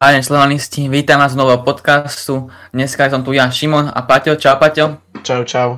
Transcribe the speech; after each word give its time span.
Páne 0.00 0.24
slovanisti, 0.24 0.88
vítam 0.88 1.20
vás 1.20 1.36
z 1.36 1.36
nového 1.36 1.60
podcastu. 1.60 2.48
Dneska 2.72 3.12
som 3.12 3.20
tu 3.20 3.36
ja, 3.36 3.52
Šimon 3.52 3.84
a 3.84 4.00
Paťo. 4.00 4.32
Čau, 4.32 4.56
Paťo. 4.56 4.96
Čau, 5.20 5.44
čau. 5.44 5.76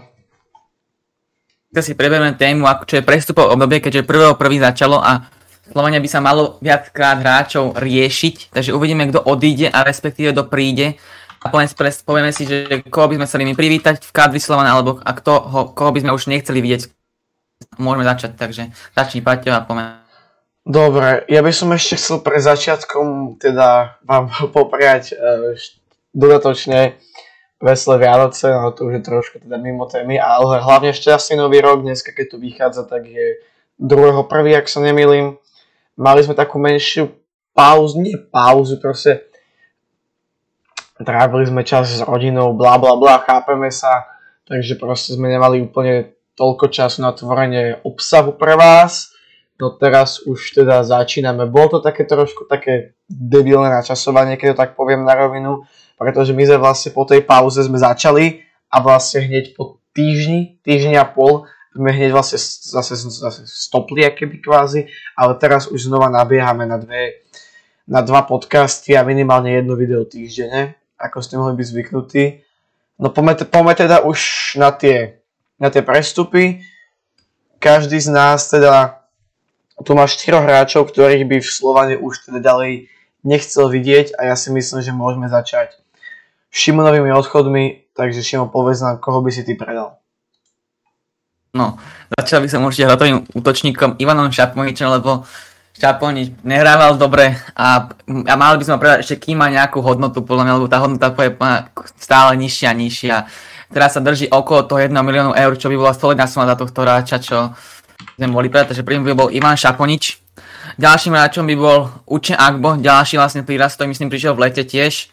Dneska 1.67 1.83
si 1.83 1.99
preberieme 1.99 2.39
tému, 2.39 2.71
ako 2.71 2.87
čo 2.87 2.95
je 2.95 3.03
prestupov 3.03 3.51
obdobie, 3.51 3.83
keďže 3.83 4.07
prvého 4.07 4.39
prvý 4.39 4.63
začalo 4.63 5.03
a 5.03 5.27
Slovania 5.75 5.99
by 5.99 6.07
sa 6.07 6.23
malo 6.23 6.63
viackrát 6.63 7.19
hráčov 7.19 7.75
riešiť, 7.75 8.55
takže 8.55 8.71
uvidíme, 8.71 9.11
kto 9.11 9.27
odíde 9.27 9.75
a 9.75 9.83
respektíve 9.83 10.31
kto 10.31 10.47
príde. 10.47 11.03
A 11.43 11.51
povieme 11.51 12.31
si, 12.31 12.47
že 12.47 12.79
koho 12.95 13.11
by 13.11 13.19
sme 13.19 13.27
chceli 13.27 13.43
my 13.51 13.59
privítať 13.59 14.07
v 14.07 14.15
kádri 14.15 14.39
Slovana, 14.39 14.79
alebo 14.79 15.03
a 15.03 15.11
kto, 15.19 15.35
ho, 15.51 15.61
koho 15.75 15.91
by 15.91 15.99
sme 15.99 16.15
už 16.15 16.31
nechceli 16.31 16.63
vidieť. 16.63 16.87
Môžeme 17.83 18.07
začať, 18.07 18.39
takže 18.39 18.71
začni 18.95 19.19
Paťo 19.19 19.51
a 19.51 19.67
poďme 19.67 20.02
Dobre, 20.63 21.27
ja 21.27 21.43
by 21.43 21.51
som 21.51 21.75
ešte 21.75 21.99
chcel 21.99 22.23
pre 22.23 22.39
začiatkom 22.39 23.35
teda 23.43 23.99
vám 24.07 24.31
popriať 24.57 25.19
uh, 25.19 25.59
dodatočne 26.15 26.95
veselé 27.59 27.95
Vianoce, 27.99 28.51
no 28.51 28.71
to 28.75 28.91
už 28.91 28.99
je 28.99 29.03
trošku 29.07 29.37
teda 29.43 29.59
mimo 29.59 29.87
témy, 29.87 30.19
ale 30.19 30.63
hlavne 30.63 30.95
šťastný 30.95 31.39
nový 31.39 31.63
rok, 31.63 31.83
dneska 31.83 32.11
keď 32.11 32.27
tu 32.27 32.37
vychádza, 32.43 32.83
tak 32.87 33.07
je 33.07 33.39
2.1., 33.79 34.27
ak 34.59 34.67
sa 34.67 34.83
nemýlim. 34.83 35.39
Mali 35.95 36.21
sme 36.27 36.35
takú 36.35 36.59
menšiu 36.59 37.15
pauzu, 37.55 38.03
nie 38.03 38.19
pauzu, 38.19 38.83
proste 38.83 39.31
trávili 40.99 41.47
sme 41.47 41.63
čas 41.63 41.91
s 41.91 42.03
rodinou, 42.03 42.55
bla 42.55 42.79
bla 42.79 42.99
bla, 42.99 43.23
chápeme 43.23 43.71
sa, 43.71 44.11
takže 44.47 44.79
proste 44.79 45.15
sme 45.15 45.31
nemali 45.31 45.63
úplne 45.63 46.15
toľko 46.35 46.71
času 46.71 47.03
na 47.03 47.15
tvorenie 47.15 47.83
obsahu 47.83 48.35
pre 48.35 48.59
vás 48.59 49.12
No 49.63 49.71
teraz 49.71 50.19
už 50.27 50.59
teda 50.59 50.83
začíname. 50.83 51.47
Bolo 51.47 51.79
to 51.79 51.87
také 51.87 52.03
trošku 52.03 52.51
také 52.51 52.99
debilné 53.07 53.71
načasovanie, 53.71 54.35
keď 54.35 54.59
to 54.59 54.61
tak 54.67 54.75
poviem 54.75 55.07
na 55.07 55.15
rovinu, 55.15 55.63
pretože 55.95 56.35
my 56.35 56.43
sme 56.43 56.59
vlastne 56.59 56.91
po 56.91 57.07
tej 57.07 57.23
pauze 57.23 57.63
sme 57.63 57.79
začali 57.79 58.43
a 58.67 58.83
vlastne 58.83 59.23
hneď 59.23 59.55
po 59.55 59.79
týždni, 59.95 60.59
týždni 60.67 60.99
a 60.99 61.07
pol 61.07 61.47
sme 61.79 61.95
hneď 61.95 62.11
vlastne 62.11 62.43
zase, 62.43 63.07
zase 63.07 63.47
stopli 63.47 64.03
keby 64.03 64.43
kvázi, 64.43 64.91
ale 65.15 65.39
teraz 65.39 65.71
už 65.71 65.87
znova 65.87 66.11
nabiehame 66.11 66.67
na 66.67 66.83
dve, 66.83 67.23
na 67.87 68.03
dva 68.03 68.27
podcasty 68.27 68.99
a 68.99 69.07
minimálne 69.07 69.55
jedno 69.55 69.79
video 69.79 70.03
týždenne, 70.03 70.75
ako 70.99 71.23
ste 71.23 71.39
mohli 71.39 71.55
byť 71.55 71.67
zvyknutí. 71.71 72.25
No 72.99 73.15
poďme, 73.15 73.39
poďme 73.47 73.79
teda 73.79 74.03
už 74.03 74.19
na 74.59 74.75
tie, 74.75 75.23
na 75.63 75.71
tie 75.71 75.87
prestupy. 75.87 76.67
Každý 77.63 78.03
z 78.03 78.11
nás 78.11 78.51
teda 78.51 79.02
tu 79.81 79.97
máš 79.97 80.21
štyroch 80.21 80.45
hráčov, 80.45 80.93
ktorých 80.93 81.25
by 81.25 81.37
v 81.41 81.49
Slovane 81.49 81.95
už 81.97 82.29
teda 82.29 82.45
ďalej 82.45 82.93
nechcel 83.25 83.71
vidieť 83.73 84.19
a 84.19 84.29
ja 84.29 84.37
si 84.37 84.53
myslím, 84.53 84.85
že 84.85 84.93
môžeme 84.93 85.27
začať 85.31 85.79
Šimonovými 86.53 87.09
odchodmi, 87.17 87.95
takže 87.97 88.21
Šimon 88.21 88.53
povedz 88.53 88.85
nám, 88.85 89.01
koho 89.01 89.25
by 89.25 89.33
si 89.33 89.41
ty 89.41 89.57
predal. 89.57 89.97
No, 91.57 91.81
začal 92.13 92.45
by 92.45 92.49
som 92.49 92.65
určite 92.65 92.89
hratovým 92.89 93.29
útočníkom 93.33 93.97
Ivanom 94.01 94.33
Šaponičom, 94.33 94.89
lebo 95.01 95.25
Šaponič 95.73 96.45
nehrával 96.45 97.01
dobre 97.01 97.41
a, 97.57 97.89
a 98.09 98.35
mali 98.37 98.61
by 98.61 98.65
sme 98.65 98.81
predať 98.81 98.99
ešte 99.05 99.17
kým 99.29 99.41
má 99.41 99.49
nejakú 99.49 99.81
hodnotu, 99.81 100.21
podľa 100.21 100.45
mňa, 100.45 100.57
lebo 100.61 100.69
tá 100.69 100.79
hodnota 100.85 101.09
je 101.17 101.33
stále 101.97 102.37
nižšia 102.37 102.69
a 102.69 102.77
nižšia. 102.77 103.17
Teraz 103.73 103.97
sa 103.97 104.05
drží 104.05 104.29
okolo 104.29 104.69
toho 104.69 104.85
1 104.85 104.93
miliónu 104.93 105.33
eur, 105.33 105.53
čo 105.57 105.73
by 105.73 105.77
bola 105.81 105.97
solidná 105.97 106.29
suma 106.29 106.45
za 106.45 106.61
tohto 106.61 106.85
hráča, 106.85 107.17
čo 107.17 107.57
sme 108.29 108.37
povedať, 108.37 108.71
takže 108.71 108.87
prvým 108.87 109.03
by 109.07 109.15
bol 109.17 109.29
Ivan 109.33 109.59
Šaponič. 109.59 110.23
Ďalším 110.79 111.19
hráčom 111.19 111.45
by 111.49 111.57
bol 111.59 111.91
Uče 112.07 112.39
Agbo, 112.39 112.79
ďalší 112.79 113.19
vlastne 113.19 113.43
príraz, 113.43 113.75
ktorý 113.75 113.93
myslím 113.93 114.09
prišiel 114.09 114.33
v 114.39 114.43
lete 114.49 114.63
tiež. 114.63 115.11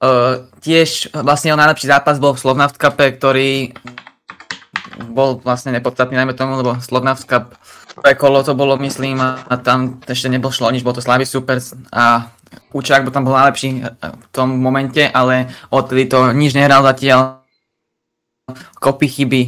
Uh, 0.00 0.48
tiež 0.64 1.12
vlastne 1.12 1.52
jeho 1.52 1.60
najlepší 1.60 1.88
zápas 1.88 2.16
bol 2.16 2.32
v 2.32 2.40
Slovnaft 2.40 2.80
Cup, 2.80 2.96
ktorý 2.96 3.76
bol 5.12 5.40
vlastne 5.40 5.76
nepodstatný 5.76 6.16
najmä 6.16 6.32
tomu, 6.32 6.56
lebo 6.56 6.80
Slovnaft 6.80 7.28
Cup 7.28 7.56
prvé 8.00 8.16
kolo 8.16 8.40
to 8.40 8.56
bolo, 8.56 8.80
myslím, 8.80 9.20
a, 9.20 9.36
tam 9.60 10.00
ešte 10.08 10.32
nebol 10.32 10.48
šlo 10.48 10.72
nič, 10.72 10.80
bol 10.80 10.96
to 10.96 11.04
Slavy 11.04 11.28
Super 11.28 11.60
a 11.92 12.32
Uče 12.72 12.96
Agbo 12.96 13.14
tam 13.14 13.28
bol 13.28 13.36
najlepší 13.36 13.84
v 14.00 14.26
tom 14.34 14.58
momente, 14.58 15.04
ale 15.06 15.50
odtedy 15.70 16.10
to 16.10 16.32
nič 16.34 16.56
nehral 16.56 16.82
zatiaľ, 16.82 17.44
kopy 18.80 19.06
chyby, 19.06 19.42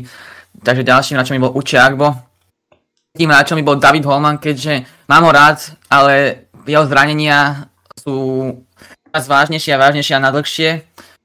takže 0.63 0.87
ďalším 0.87 1.17
hráčom 1.19 1.35
by 1.39 1.45
bol 1.49 1.57
Uče 1.59 1.79
Agbo, 1.81 2.15
tým 3.13 3.29
hráčom 3.29 3.61
by 3.61 3.65
bol 3.65 3.77
David 3.77 4.09
Holman, 4.09 4.41
keďže 4.41 4.89
mám 5.05 5.29
ho 5.29 5.33
rád, 5.33 5.61
ale 5.93 6.49
jeho 6.65 6.89
zranenia 6.89 7.69
sú 8.01 8.17
čas 9.13 9.29
vážnejšie 9.29 9.73
a 9.77 9.83
vážnejšie 9.83 10.15
a 10.17 10.25
nadlhšie. 10.25 10.71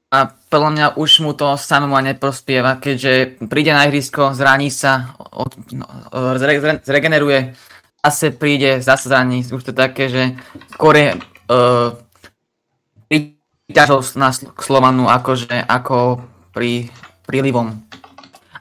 A 0.08 0.32
podľa 0.48 0.70
mňa 0.72 0.86
už 0.96 1.10
mu 1.24 1.32
to 1.36 1.56
samému 1.56 1.96
ani 1.96 2.16
neprospieva, 2.16 2.80
keďže 2.80 3.40
príde 3.44 3.72
na 3.72 3.84
ihrisko, 3.88 4.32
zraní 4.32 4.72
sa, 4.72 5.16
od, 5.20 5.52
no, 5.72 5.84
zre, 6.40 6.80
zregeneruje, 6.80 7.52
zase 8.00 8.32
príde, 8.32 8.80
zase 8.80 9.08
zraní. 9.08 9.44
Už 9.44 9.60
to 9.64 9.72
také, 9.76 10.08
že 10.08 10.32
skôr 10.72 10.96
je 10.96 11.08
uh, 11.52 11.92
na 14.16 14.30
Slovanu 14.60 15.12
akože, 15.12 15.68
ako 15.68 16.24
pri 16.56 16.88
prílivom. 17.28 17.84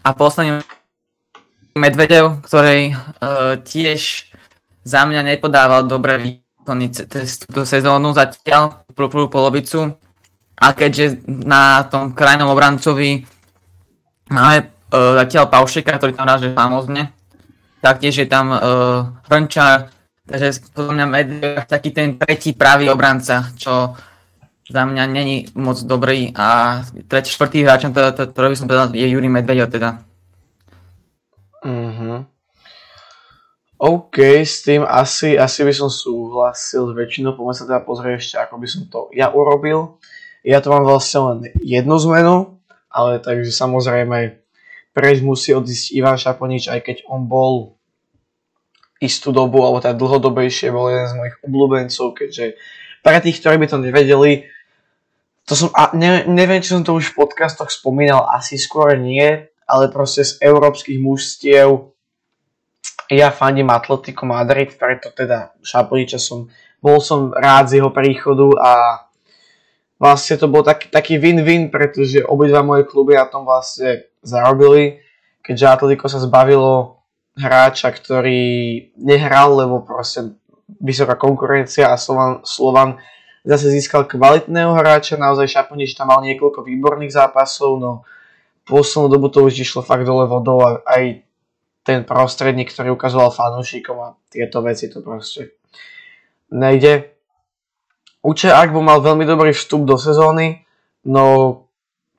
A 0.04 0.12
posledným 0.12 0.64
Medvedev, 1.78 2.42
ktorej 2.44 2.98
uh, 2.98 3.62
tiež 3.62 4.28
za 4.82 5.02
mňa 5.06 5.22
nepodával 5.36 5.86
dobré 5.86 6.18
výkony 6.18 6.90
túto 7.48 7.64
sezónu 7.64 8.12
zatiaľ, 8.12 8.84
prvú, 8.98 9.30
polovicu. 9.30 9.96
A 10.58 10.74
keďže 10.74 11.22
na 11.28 11.86
tom 11.86 12.18
krajnom 12.18 12.50
obrancovi 12.50 13.24
máme 14.34 14.58
uh, 14.66 15.22
zatiaľ 15.22 15.46
Paušeka, 15.54 16.02
ktorý 16.02 16.18
tam 16.18 16.26
ráže 16.26 16.50
famozne, 16.58 17.14
taktiež 17.80 18.26
je 18.26 18.28
tam 18.28 18.52
uh, 18.52 18.60
Hrnčar, 19.30 19.94
takže 20.26 20.66
podľa 20.74 20.94
mňa 20.98 21.06
Medvedev 21.06 21.64
taký 21.70 21.94
ten 21.94 22.18
tretí 22.18 22.58
pravý 22.58 22.90
obranca, 22.90 23.54
čo 23.54 23.94
za 24.68 24.84
mňa 24.84 25.04
není 25.08 25.48
moc 25.56 25.80
dobrý 25.80 26.36
a 26.36 26.82
tretí, 27.08 27.32
štvrtý 27.32 27.64
hráč, 27.64 27.88
ktorý 27.88 28.48
by 28.52 28.58
som 28.58 28.68
povedal, 28.68 28.92
je 28.92 29.08
Juri 29.08 29.32
Medvedev 29.32 29.72
teda. 29.72 30.04
OK, 33.78 34.42
s 34.42 34.66
tým 34.66 34.82
asi, 34.82 35.38
asi 35.38 35.62
by 35.62 35.70
som 35.70 35.90
súhlasil 35.94 36.90
s 36.90 36.94
väčšinou, 36.98 37.38
poďme 37.38 37.54
sa 37.54 37.70
teda 37.70 37.82
pozrieť 37.86 38.14
ešte, 38.18 38.36
ako 38.42 38.56
by 38.58 38.68
som 38.68 38.82
to 38.90 39.00
ja 39.14 39.30
urobil. 39.30 40.02
Ja 40.42 40.66
to 40.66 40.74
mám 40.74 40.82
vlastne 40.82 41.20
len 41.22 41.38
jednu 41.62 41.94
zmenu, 42.02 42.58
ale 42.90 43.22
takže 43.22 43.54
samozrejme 43.54 44.42
preč 44.98 45.22
musí 45.22 45.54
odísť 45.54 45.94
Ivan 45.94 46.18
Šaponič, 46.18 46.74
aj 46.74 46.82
keď 46.82 46.98
on 47.06 47.30
bol 47.30 47.78
istú 48.98 49.30
dobu, 49.30 49.62
alebo 49.62 49.78
teda 49.78 49.94
dlhodobejšie 49.94 50.74
bol 50.74 50.90
jeden 50.90 51.06
z 51.06 51.14
mojich 51.14 51.38
obľúbencov, 51.46 52.18
keďže 52.18 52.58
pre 53.06 53.18
tých, 53.22 53.38
ktorí 53.38 53.62
by 53.62 53.68
to 53.70 53.78
nevedeli, 53.78 54.50
to 55.46 55.54
som, 55.54 55.70
a 55.78 55.94
ne, 55.94 56.26
neviem, 56.26 56.66
či 56.66 56.74
som 56.74 56.82
to 56.82 56.98
už 56.98 57.14
v 57.14 57.24
podcastoch 57.24 57.70
spomínal, 57.70 58.26
asi 58.34 58.58
skôr 58.58 58.98
nie, 58.98 59.46
ale 59.70 59.94
proste 59.94 60.26
z 60.26 60.42
európskych 60.42 60.98
mužstiev 60.98 61.94
ja 63.08 63.32
fandím 63.32 63.72
Atletico 63.72 64.28
Madrid, 64.28 64.76
preto 64.76 65.12
teda 65.16 65.56
Šapoliča 65.64 66.20
som, 66.20 66.52
bol 66.84 67.00
som 67.00 67.32
rád 67.32 67.72
z 67.72 67.74
jeho 67.80 67.92
príchodu 67.92 68.52
a 68.60 68.72
vlastne 69.98 70.36
to 70.38 70.48
bol 70.52 70.62
taký, 70.62 70.92
taký 70.92 71.14
win-win, 71.18 71.72
pretože 71.72 72.22
obidva 72.22 72.62
moje 72.62 72.86
kluby 72.86 73.16
na 73.16 73.26
tom 73.26 73.48
vlastne 73.48 74.08
zarobili, 74.22 75.00
keďže 75.42 75.66
Atletico 75.66 76.06
sa 76.12 76.20
zbavilo 76.20 77.02
hráča, 77.38 77.94
ktorý 77.94 78.42
nehral, 78.98 79.56
lebo 79.56 79.86
proste 79.86 80.36
vysoká 80.82 81.16
konkurencia 81.16 81.94
a 81.94 81.96
Slovan, 81.96 82.44
Slovan 82.44 83.00
zase 83.48 83.72
získal 83.72 84.04
kvalitného 84.04 84.76
hráča, 84.76 85.16
naozaj 85.16 85.48
Šaponič 85.48 85.96
tam 85.96 86.12
mal 86.12 86.20
niekoľko 86.26 86.66
výborných 86.66 87.16
zápasov, 87.16 87.80
no 87.80 87.92
poslednú 88.68 89.08
dobu 89.08 89.32
to 89.32 89.48
už 89.48 89.56
išlo 89.56 89.80
fakt 89.80 90.04
dole 90.04 90.28
vodou 90.28 90.60
a 90.60 90.84
aj 90.84 91.24
ten 91.88 92.04
prostredník, 92.04 92.68
ktorý 92.76 93.00
ukazoval 93.00 93.32
fanúšikom 93.32 93.98
a 94.04 94.20
tieto 94.28 94.60
veci 94.60 94.92
to 94.92 95.00
proste 95.00 95.56
nejde. 96.52 97.16
Uče 98.28 98.52
Agbo 98.52 98.84
mal 98.84 99.00
veľmi 99.00 99.24
dobrý 99.24 99.56
vstup 99.56 99.88
do 99.88 99.96
sezóny, 99.96 100.68
no 101.08 101.24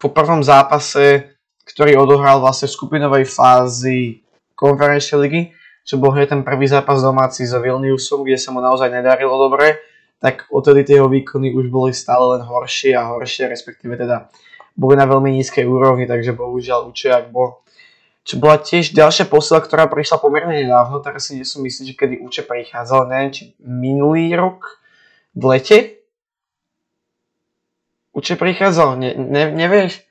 po 0.01 0.09
prvom 0.09 0.41
zápase, 0.41 1.37
ktorý 1.69 2.01
odohral 2.01 2.41
vlastne 2.41 2.65
v 2.65 2.77
skupinovej 2.81 3.25
fázi 3.29 4.25
konferenčnej 4.57 5.21
ligy, 5.21 5.43
čo 5.85 6.01
bol 6.01 6.17
hneď 6.17 6.33
ten 6.33 6.43
prvý 6.49 6.65
zápas 6.65 7.05
domáci 7.05 7.45
s 7.45 7.53
Vilniusom, 7.53 8.25
kde 8.25 8.41
sa 8.41 8.57
mu 8.57 8.65
naozaj 8.65 8.89
nedarilo 8.89 9.37
dobre, 9.37 9.85
tak 10.17 10.49
odtedy 10.49 10.89
tie 10.89 10.97
jeho 10.97 11.13
výkony 11.13 11.53
už 11.53 11.69
boli 11.69 11.93
stále 11.93 12.41
len 12.41 12.43
horšie 12.43 12.97
a 12.97 13.13
horšie, 13.13 13.53
respektíve 13.53 14.01
teda 14.01 14.33
boli 14.73 14.97
na 14.97 15.05
veľmi 15.05 15.29
nízkej 15.37 15.69
úrovni, 15.69 16.09
takže 16.09 16.33
bohužiaľ 16.33 16.89
Učiak 16.89 17.29
bol 17.29 17.61
čo 18.29 18.37
bola 18.37 18.61
tiež 18.61 18.93
ďalšia 18.93 19.25
posiela, 19.25 19.65
ktorá 19.65 19.89
prišla 19.89 20.21
pomerne 20.21 20.69
nedávno, 20.69 21.01
teraz 21.01 21.33
si 21.33 21.41
nie 21.41 21.49
som 21.49 21.65
myslí, 21.65 21.93
že 21.93 21.95
kedy 21.97 22.15
Uče 22.21 22.45
prichádzal, 22.45 23.09
neviem, 23.09 23.33
či 23.33 23.43
minulý 23.65 24.37
rok 24.37 24.85
v 25.33 25.57
lete, 25.57 25.99
Určite 28.19 28.43
prichádzal, 28.43 28.99
ne, 28.99 29.15
ne, 29.15 29.55
nevieš? 29.55 30.03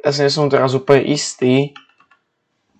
Ja 0.00 0.08
si 0.08 0.24
nesom 0.24 0.48
teraz 0.48 0.72
úplne 0.72 1.04
istý. 1.04 1.76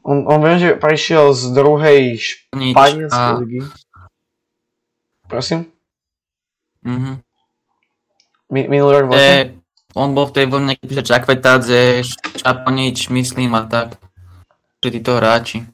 On, 0.00 0.24
on 0.24 0.40
viem, 0.40 0.56
že 0.56 0.80
prišiel 0.80 1.36
z 1.36 1.52
druhej 1.52 2.16
španielskej 2.16 3.12
a... 3.12 3.36
ligy. 3.44 3.60
Prosím? 5.28 5.68
Mhm. 6.88 7.20
Mi, 8.48 8.64
minulý 8.64 9.04
rok 9.04 9.12
vlastne? 9.12 9.60
On 9.92 10.16
bol 10.16 10.24
v 10.24 10.34
tej 10.40 10.46
vlne, 10.48 10.72
že 10.80 11.04
Čakvetádze, 11.04 12.00
Čaponič, 12.40 13.12
myslím 13.12 13.60
a 13.60 13.68
tak. 13.68 14.00
Že 14.78 14.90
títo 14.94 15.18
hráči. 15.18 15.66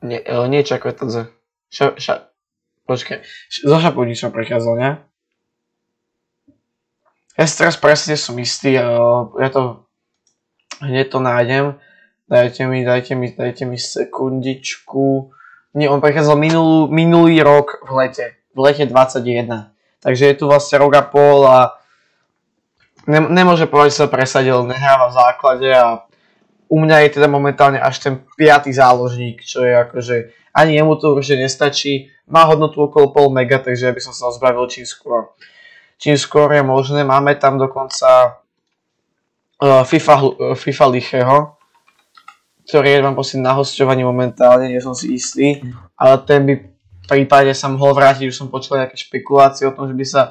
Nie, 0.00 0.24
nie 0.24 0.64
Čakvetádze. 0.64 1.28
Ša, 1.68 1.96
ša, 2.00 2.14
počkaj, 2.88 3.22
zo 3.48 3.76
Šaponičom 3.76 4.32
prechádzal, 4.32 4.74
nie? 4.80 4.92
Ja 7.36 7.44
si 7.48 7.54
teraz 7.56 7.80
presne 7.80 8.16
som 8.16 8.36
istý, 8.36 8.76
ja 8.76 9.48
to 9.52 9.88
hneď 10.84 11.06
to 11.08 11.18
nájdem. 11.20 11.66
Dajte 12.28 12.64
mi, 12.68 12.84
dajte 12.84 13.12
mi, 13.16 13.28
dajte 13.32 13.64
mi 13.68 13.76
sekundičku. 13.76 15.32
Nie, 15.76 15.88
on 15.88 16.00
prechádzal 16.04 16.36
minulý, 16.36 16.92
minulý 16.92 17.36
rok 17.40 17.80
v 17.84 17.92
lete. 18.04 18.26
V 18.52 18.58
lete 18.60 18.84
21. 18.84 19.72
Takže 20.00 20.24
je 20.28 20.34
tu 20.36 20.44
vlastne 20.48 20.76
rok 20.80 20.92
a 20.96 21.04
pol 21.04 21.44
a 21.48 21.76
ne, 23.08 23.20
nemôže 23.32 23.64
povedať, 23.68 23.96
že 23.96 24.00
sa 24.04 24.08
presadil, 24.12 24.64
nehráva 24.64 25.08
v 25.08 25.16
základe 25.16 25.68
a 25.72 26.04
u 26.72 26.76
mňa 26.80 27.04
je 27.04 27.20
teda 27.20 27.28
momentálne 27.28 27.76
až 27.76 28.00
ten 28.00 28.14
piatý 28.32 28.72
záložník, 28.72 29.44
čo 29.44 29.60
je 29.60 29.76
akože 29.76 30.16
ani 30.56 30.80
jemu 30.80 30.96
to 30.96 31.12
už 31.20 31.36
nestačí. 31.36 32.08
Má 32.24 32.48
hodnotu 32.48 32.80
okolo 32.80 33.12
pol 33.12 33.28
mega, 33.28 33.60
takže 33.60 33.88
ja 33.88 33.92
by 33.92 34.00
som 34.00 34.16
sa 34.16 34.32
zbavil 34.32 34.64
čím 34.72 34.88
skôr. 34.88 35.36
Čím 36.00 36.16
skôr 36.16 36.48
je 36.56 36.64
možné. 36.64 37.04
Máme 37.04 37.36
tam 37.36 37.60
dokonca 37.60 38.40
uh, 39.60 39.84
FIFA, 39.84 40.16
uh, 40.16 40.56
FIFA 40.56 40.86
Licheho, 40.96 41.38
ktorý 42.64 42.88
je 42.88 43.04
vám 43.04 43.16
posledný 43.20 43.44
na 43.44 43.52
hostovaní 43.52 44.00
momentálne, 44.00 44.72
nie 44.72 44.80
som 44.80 44.96
si 44.96 45.12
istý, 45.12 45.60
ale 46.00 46.24
ten 46.24 46.40
by 46.48 46.54
prípade 47.04 47.52
sa 47.52 47.68
mohol 47.68 47.92
vrátiť, 47.92 48.32
už 48.32 48.38
som 48.38 48.48
počul 48.48 48.80
nejaké 48.80 48.96
špekulácie 48.96 49.68
o 49.68 49.76
tom, 49.76 49.90
že 49.90 49.96
by 49.98 50.06
sa 50.08 50.22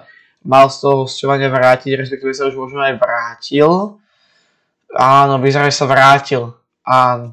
mal 0.42 0.66
z 0.74 0.82
toho 0.82 1.06
hostovania 1.06 1.54
vrátiť, 1.54 1.94
respektíve 1.94 2.34
sa 2.34 2.50
už 2.50 2.58
možno 2.58 2.82
aj 2.82 2.98
vrátil. 2.98 4.02
Áno, 4.96 5.40
vyzerá, 5.40 5.72
že 5.72 5.80
sa 5.80 5.88
vrátil. 5.88 6.52
A 6.84 7.30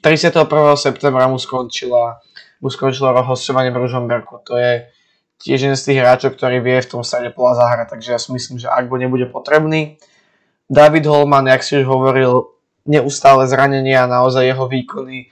31. 0.00 0.48
septembra 0.80 1.28
mu 1.28 1.38
skončila, 1.38 2.18
mu 2.58 2.72
skončilo 2.72 3.14
hostovanie 3.22 3.70
v 3.70 3.84
Ružomberku. 3.84 4.42
To 4.48 4.58
je 4.58 4.88
tiež 5.44 5.68
jeden 5.68 5.78
z 5.78 5.92
tých 5.92 6.00
hráčov, 6.00 6.34
ktorý 6.34 6.64
vie 6.64 6.80
v 6.80 6.90
tom 6.90 7.02
strede 7.04 7.34
pola 7.34 7.52
zahrať, 7.54 7.92
takže 7.92 8.08
ja 8.16 8.18
si 8.18 8.32
myslím, 8.32 8.56
že 8.58 8.72
ak 8.72 8.88
nebude 8.88 9.28
potrebný. 9.28 10.00
David 10.70 11.04
Holman, 11.04 11.44
jak 11.52 11.60
si 11.60 11.76
už 11.76 11.86
hovoril, 11.86 12.48
neustále 12.88 13.44
zranenia 13.44 14.04
a 14.04 14.10
naozaj 14.10 14.44
jeho 14.44 14.64
výkony 14.64 15.28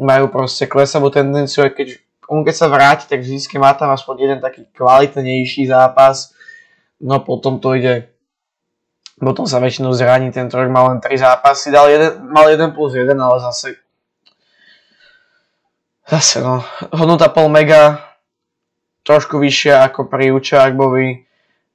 majú 0.00 0.32
proste 0.32 0.64
klesavú 0.64 1.12
tendenciu, 1.12 1.68
aj 1.68 1.76
keď 1.76 1.88
on 2.30 2.46
keď 2.46 2.54
sa 2.56 2.70
vráti, 2.70 3.04
tak 3.10 3.26
vždy 3.26 3.36
má 3.58 3.74
tam 3.74 3.90
aspoň 3.90 4.14
jeden 4.16 4.38
taký 4.40 4.64
kvalitnejší 4.72 5.66
zápas, 5.66 6.32
no 7.02 7.20
potom 7.20 7.58
to 7.58 7.74
ide, 7.74 8.08
potom 9.20 9.44
sa 9.44 9.60
väčšinou 9.60 9.92
zraní, 9.92 10.32
ten 10.32 10.48
trojk 10.48 10.72
mal 10.72 10.88
len 10.88 10.98
3 10.98 11.12
zápasy, 11.12 11.68
dal 11.68 11.92
jeden, 11.92 12.24
mal 12.32 12.48
1 12.48 12.72
plus 12.72 12.96
1, 12.96 13.12
ale 13.12 13.36
zase 13.44 13.76
zase 16.10 16.42
no, 16.42 16.64
hodnota 16.90 17.30
pol 17.30 17.46
mega, 17.52 18.02
trošku 19.06 19.38
vyššia 19.38 19.86
ako 19.86 20.10
pri 20.10 20.34
Učákbovi, 20.34 21.28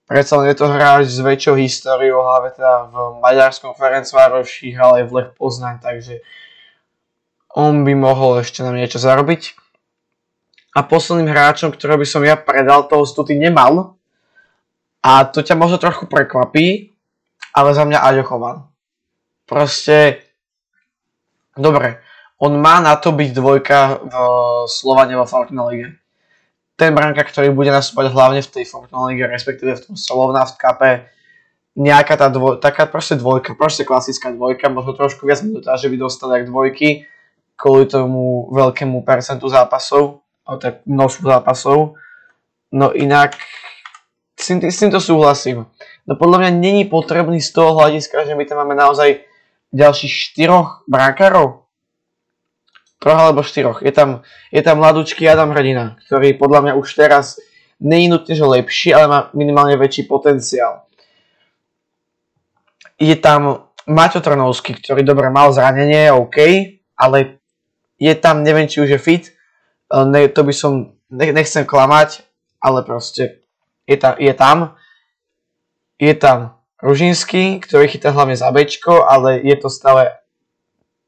predsa 0.09 0.41
len 0.41 0.51
je 0.51 0.57
to 0.57 0.67
hráč 0.67 1.07
s 1.07 1.23
väčšou 1.23 1.55
históriou, 1.55 2.19
hlavne 2.19 2.51
teda 2.51 2.91
v 2.91 2.95
maďarskom 3.23 3.77
Ferencvároši 3.77 4.75
hral 4.75 4.99
aj 4.99 5.03
v 5.07 5.13
Lech 5.15 5.31
Poznaň, 5.37 5.79
takže 5.79 6.19
on 7.55 7.87
by 7.87 7.95
mohol 7.95 8.43
ešte 8.43 8.65
nám 8.65 8.75
niečo 8.75 8.99
zarobiť. 8.99 9.55
A 10.75 10.83
posledným 10.83 11.31
hráčom, 11.31 11.71
ktorého 11.71 11.95
by 11.95 12.03
som 12.03 12.19
ja 12.27 12.35
predal, 12.35 12.91
toho 12.91 13.07
tu 13.07 13.23
nemal. 13.31 13.95
A 14.99 15.23
to 15.23 15.39
ťa 15.39 15.55
možno 15.55 15.79
trochu 15.79 16.03
prekvapí, 16.03 16.94
ale 17.55 17.69
za 17.71 17.87
mňa 17.87 18.03
Aďo 18.03 18.23
Chovan. 18.27 18.67
Proste, 19.47 20.27
dobre, 21.55 22.03
on 22.43 22.59
má 22.59 22.83
na 22.83 22.99
to 22.99 23.15
byť 23.15 23.29
dvojka 23.31 23.79
v 24.03 24.15
Slovane 24.67 25.15
vo 25.15 25.23
Fortuna 25.23 25.71
Lige. 25.71 25.95
Ten 26.75 26.91
branka, 26.91 27.23
ktorý 27.23 27.55
bude 27.55 27.71
nastúpať 27.71 28.11
hlavne 28.11 28.43
v 28.43 28.51
tej 28.51 28.67
Fortuna 28.67 29.07
Lige, 29.07 29.23
respektíve 29.31 29.79
v 29.79 29.83
tom 29.87 29.95
Slovna 29.95 30.43
v 30.43 30.53
kape, 30.59 30.91
nejaká 31.79 32.15
tá 32.19 32.27
dvoj, 32.27 32.59
taká 32.59 32.87
proste 32.87 33.15
dvojka, 33.15 33.55
proste 33.55 33.87
klasická 33.87 34.31
dvojka, 34.35 34.67
možno 34.67 34.95
trošku 34.95 35.23
viac 35.23 35.43
minutáže 35.43 35.87
by 35.87 35.95
dostal 35.95 36.31
jak 36.35 36.47
dvojky, 36.47 37.07
kvôli 37.55 37.87
tomu 37.87 38.51
veľkému 38.51 39.03
percentu 39.07 39.47
zápasov, 39.47 40.23
tak 40.59 40.83
množstvo 40.83 41.23
zápasov. 41.23 41.95
No 42.75 42.91
inak 42.91 43.39
s, 44.35 44.51
tým, 44.51 44.59
s 44.59 44.75
týmto 44.79 44.99
súhlasím. 44.99 45.67
No 46.05 46.13
podľa 46.13 46.45
mňa 46.45 46.51
není 46.53 46.83
potrebný 46.85 47.41
z 47.41 47.49
toho 47.49 47.73
hľadiska, 47.73 48.29
že 48.29 48.37
my 48.37 48.45
tam 48.45 48.61
máme 48.61 48.77
naozaj 48.77 49.25
ďalších 49.73 50.13
štyroch 50.31 50.85
brankárov. 50.85 51.65
Troch 53.01 53.19
alebo 53.19 53.41
štyroch. 53.41 53.81
Je 53.81 53.91
tam, 53.91 54.21
je 54.53 54.61
tam 54.61 54.81
mladúčky 54.81 55.25
Adam 55.25 55.51
Hrdina, 55.51 55.97
ktorý 56.05 56.37
podľa 56.37 56.59
mňa 56.61 56.73
už 56.77 56.87
teraz 56.93 57.41
není 57.81 58.07
nutne, 58.07 58.33
že 58.37 58.45
lepší, 58.45 58.95
ale 58.95 59.05
má 59.09 59.19
minimálne 59.35 59.75
väčší 59.75 60.07
potenciál. 60.07 60.87
Je 62.95 63.13
tam 63.19 63.67
Maťo 63.85 64.23
Trnovský, 64.23 64.79
ktorý 64.79 65.03
dobre 65.03 65.27
mal 65.29 65.51
zranenie, 65.51 66.09
OK, 66.09 66.37
ale 66.97 67.43
je 67.99 68.13
tam, 68.15 68.41
neviem 68.41 68.65
či 68.65 68.81
už 68.81 68.89
je 68.95 68.99
fit, 69.01 69.23
ne, 69.91 70.25
to 70.31 70.41
by 70.41 70.53
som, 70.55 70.95
ne, 71.11 71.25
nechcem 71.35 71.67
klamať, 71.67 72.23
ale 72.63 72.81
proste 72.81 73.45
je 73.85 73.97
tam, 73.99 74.15
je 74.17 74.33
tam, 74.33 74.79
je 75.99 76.13
tam 76.15 76.59
Ružinský, 76.83 77.63
ktorý 77.63 77.87
chytá 77.87 78.11
hlavne 78.11 78.35
za 78.35 78.51
Bčko, 78.51 79.07
ale 79.07 79.39
je 79.41 79.55
to 79.55 79.71
stále 79.71 80.11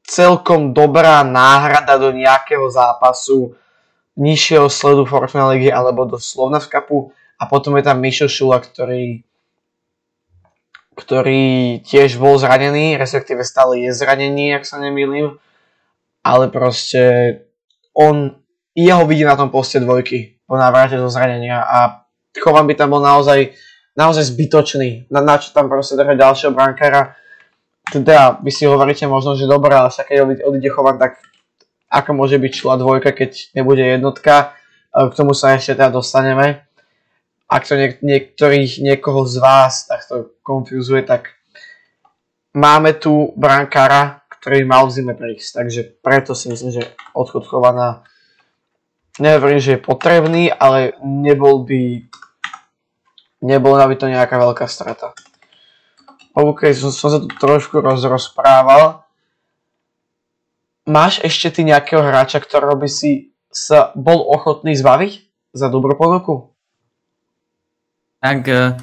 celkom 0.08 0.72
dobrá 0.72 1.20
náhrada 1.20 2.00
do 2.00 2.10
nejakého 2.16 2.64
zápasu 2.72 3.52
nižšieho 4.16 4.66
sledu 4.72 5.04
Fortuna 5.04 5.52
Ligy 5.52 5.70
alebo 5.70 6.08
do 6.08 6.16
Slovna 6.16 6.58
v 6.58 6.70
kapu 6.72 6.98
a 7.38 7.46
potom 7.46 7.76
je 7.78 7.84
tam 7.86 8.00
Mišo 8.00 8.26
Šula, 8.26 8.58
ktorý 8.58 9.22
ktorý 10.98 11.78
tiež 11.86 12.18
bol 12.18 12.34
zranený, 12.42 12.98
respektíve 12.98 13.46
stále 13.46 13.86
je 13.86 13.94
zranený, 13.94 14.58
ak 14.58 14.66
sa 14.66 14.82
nemýlim, 14.82 15.38
ale 16.26 16.50
proste 16.50 17.02
on 17.94 18.34
jeho 18.74 19.06
vidí 19.06 19.22
na 19.22 19.38
tom 19.38 19.54
poste 19.54 19.78
dvojky 19.78 20.42
po 20.42 20.58
návrate 20.58 20.98
zo 20.98 21.06
zranenia 21.06 21.62
a 21.62 22.02
Chovan 22.34 22.66
by 22.66 22.74
tam 22.74 22.90
bol 22.90 23.02
naozaj, 23.02 23.54
naozaj 23.98 24.30
zbytočný. 24.30 25.10
Na, 25.10 25.18
na 25.26 25.42
čo 25.42 25.50
tam 25.50 25.66
proste 25.66 25.98
držať 25.98 26.14
ďalšieho 26.14 26.52
brankára. 26.54 27.18
Teda 27.90 28.38
vy 28.38 28.54
si 28.54 28.62
hovoríte 28.62 29.10
možno, 29.10 29.34
že 29.34 29.50
dobré, 29.50 29.74
ale 29.74 29.90
však 29.90 30.06
keď 30.06 30.46
odíde 30.46 30.70
Chovan, 30.70 31.02
tak 31.02 31.18
ako 31.90 32.10
môže 32.14 32.38
byť 32.38 32.52
čla 32.54 32.78
dvojka, 32.78 33.10
keď 33.10 33.58
nebude 33.58 33.82
jednotka. 33.82 34.54
K 34.92 35.12
tomu 35.18 35.34
sa 35.34 35.58
ešte 35.58 35.74
teda 35.74 35.90
dostaneme. 35.90 36.68
Ak 37.48 37.64
to 37.64 37.80
niek- 37.80 38.04
niektorých, 38.04 38.84
niekoho 38.84 39.24
z 39.24 39.40
vás 39.40 39.88
takto 39.88 40.36
konfuzuje, 40.44 41.00
tak 41.00 41.32
máme 42.52 42.92
tu 42.92 43.32
brankára, 43.40 44.20
ktorý 44.28 44.68
mal 44.68 44.84
v 44.84 44.94
zime 45.00 45.14
prísť. 45.16 45.64
Takže 45.64 45.80
preto 46.04 46.36
si 46.36 46.52
myslím, 46.52 46.76
že 46.76 46.92
odchod 47.16 47.48
Chovana 47.48 48.04
nehovorím, 49.16 49.64
že 49.64 49.80
je 49.80 49.80
potrebný, 49.80 50.52
ale 50.52 50.92
nebol 51.00 51.64
by 51.64 52.04
nebola 53.42 53.86
by 53.86 53.96
to 53.98 54.06
nejaká 54.10 54.36
veľká 54.38 54.66
strata. 54.66 55.14
OK, 56.38 56.70
som, 56.74 56.94
som 56.94 57.08
sa 57.10 57.18
tu 57.18 57.26
trošku 57.34 57.82
rozprával. 57.82 59.02
Máš 60.86 61.20
ešte 61.20 61.60
ty 61.60 61.60
nejakého 61.66 62.00
hráča, 62.00 62.38
ktorého 62.38 62.78
by 62.78 62.88
si 62.88 63.34
sa 63.50 63.90
bol 63.98 64.22
ochotný 64.28 64.76
zbaviť 64.78 65.12
za 65.56 65.66
dobrú 65.66 65.98
ponuku? 65.98 66.52
Tak 68.22 68.40
e, 68.46 68.78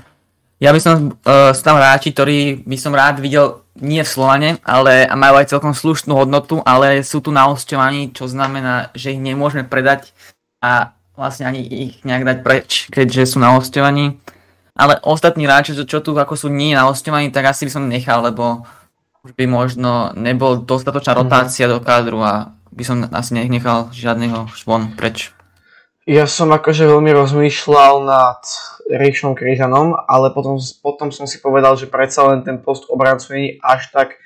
ja 0.64 0.72
by 0.72 0.80
som 0.80 1.12
uh, 1.12 1.52
tam 1.52 1.76
hráči, 1.76 2.16
ktorí 2.16 2.64
by 2.64 2.78
som 2.80 2.96
rád 2.96 3.20
videl 3.20 3.66
nie 3.76 4.00
v 4.00 4.08
Slovane, 4.08 4.50
ale 4.64 5.04
majú 5.12 5.36
aj 5.36 5.52
celkom 5.52 5.76
slušnú 5.76 6.16
hodnotu, 6.16 6.64
ale 6.64 7.04
sú 7.04 7.20
tu 7.20 7.36
na 7.36 7.44
hostovaní, 7.52 8.16
čo 8.16 8.32
znamená, 8.32 8.96
že 8.96 9.12
ich 9.12 9.20
nemôžeme 9.20 9.68
predať 9.68 10.16
a 10.64 10.96
vlastne 11.20 11.52
ani 11.52 11.60
ich 11.60 11.94
nejak 12.08 12.24
dať 12.24 12.38
preč, 12.40 12.88
keďže 12.88 13.36
sú 13.36 13.44
na 13.44 13.52
hostovaní. 13.52 14.16
Ale 14.76 15.00
ostatní 15.08 15.48
hráči, 15.48 15.72
čo 15.88 16.04
tu 16.04 16.12
ako 16.12 16.36
sú 16.36 16.48
nie 16.52 16.76
na 16.76 16.84
hostovaní, 16.92 17.32
tak 17.32 17.48
asi 17.48 17.64
by 17.68 17.72
som 17.72 17.88
nechal, 17.88 18.20
lebo 18.20 18.68
už 19.24 19.32
by 19.34 19.48
možno 19.48 20.12
nebol 20.14 20.62
dostatočná 20.62 21.16
mhm. 21.16 21.20
rotácia 21.26 21.66
do 21.66 21.80
kádru 21.80 22.22
a 22.22 22.52
by 22.76 22.84
som 22.84 23.08
asi 23.16 23.40
nechal 23.48 23.90
žiadneho 23.96 24.52
švon 24.52 24.94
preč. 25.00 25.32
Ja 26.06 26.30
som 26.30 26.54
akože 26.54 26.86
veľmi 26.86 27.10
rozmýšľal 27.18 28.06
nad 28.06 28.46
Rišom 28.86 29.34
Križanom, 29.34 29.98
ale 30.06 30.30
potom, 30.30 30.62
potom 30.86 31.10
som 31.10 31.26
si 31.26 31.42
povedal, 31.42 31.74
že 31.74 31.90
predsa 31.90 32.30
len 32.30 32.46
ten 32.46 32.62
post 32.62 32.86
obrancu 32.94 33.34
nie 33.34 33.58
je 33.58 33.58
až 33.66 33.90
tak 33.90 34.22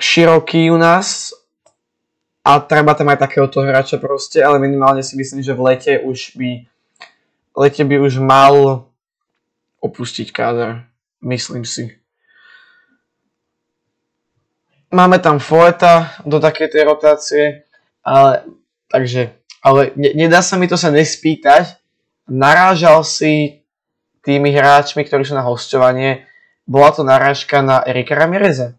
široký 0.00 0.72
u 0.72 0.80
nás 0.80 1.36
a 2.40 2.56
treba 2.64 2.96
tam 2.96 3.12
aj 3.12 3.20
takéhoto 3.20 3.60
hráča 3.60 4.00
proste, 4.00 4.40
ale 4.40 4.56
minimálne 4.56 5.04
si 5.04 5.20
myslím, 5.20 5.44
že 5.44 5.52
v 5.52 5.60
lete 5.60 5.92
už 6.00 6.40
by 6.40 6.64
lete 7.58 7.82
by 7.82 7.98
už 7.98 8.22
mal 8.22 8.86
opustiť 9.82 10.30
káder, 10.30 10.86
myslím 11.26 11.66
si. 11.66 11.98
Máme 14.94 15.18
tam 15.18 15.42
Foeta 15.42 16.16
do 16.24 16.40
takej 16.40 16.70
tej 16.70 16.82
rotácie, 16.86 17.44
ale 18.00 18.46
takže 18.88 19.36
ale 19.60 19.92
ne, 19.98 20.14
nedá 20.14 20.40
sa 20.40 20.56
mi 20.56 20.70
to 20.70 20.78
sa 20.78 20.88
nespýtať. 20.88 21.76
Narážal 22.30 23.04
si 23.04 23.64
tými 24.22 24.52
hráčmi, 24.54 25.04
ktorí 25.04 25.24
sú 25.24 25.34
na 25.36 25.44
hostovanie, 25.44 26.28
bola 26.68 26.92
to 26.92 27.00
narážka 27.00 27.64
na 27.64 27.80
Erika 27.84 28.12
Ramireza? 28.12 28.76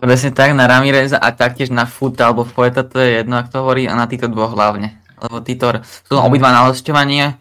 Presne 0.00 0.34
tak, 0.34 0.56
na 0.56 0.66
Ramireza 0.66 1.20
a 1.20 1.30
taktiež 1.30 1.70
na 1.70 1.86
Futa 1.86 2.26
alebo 2.26 2.42
Fueta, 2.42 2.82
to 2.82 2.98
je 2.98 3.22
jedno, 3.22 3.38
ak 3.38 3.52
to 3.52 3.62
hovorí, 3.62 3.86
a 3.86 3.94
na 3.94 4.10
týchto 4.10 4.26
dvoch 4.26 4.56
hlavne. 4.56 4.99
Lebo 5.20 5.44
títo 5.44 5.84
sú 5.84 6.16
obidva 6.16 6.52
na 6.52 6.68
hostovanie, 6.68 7.36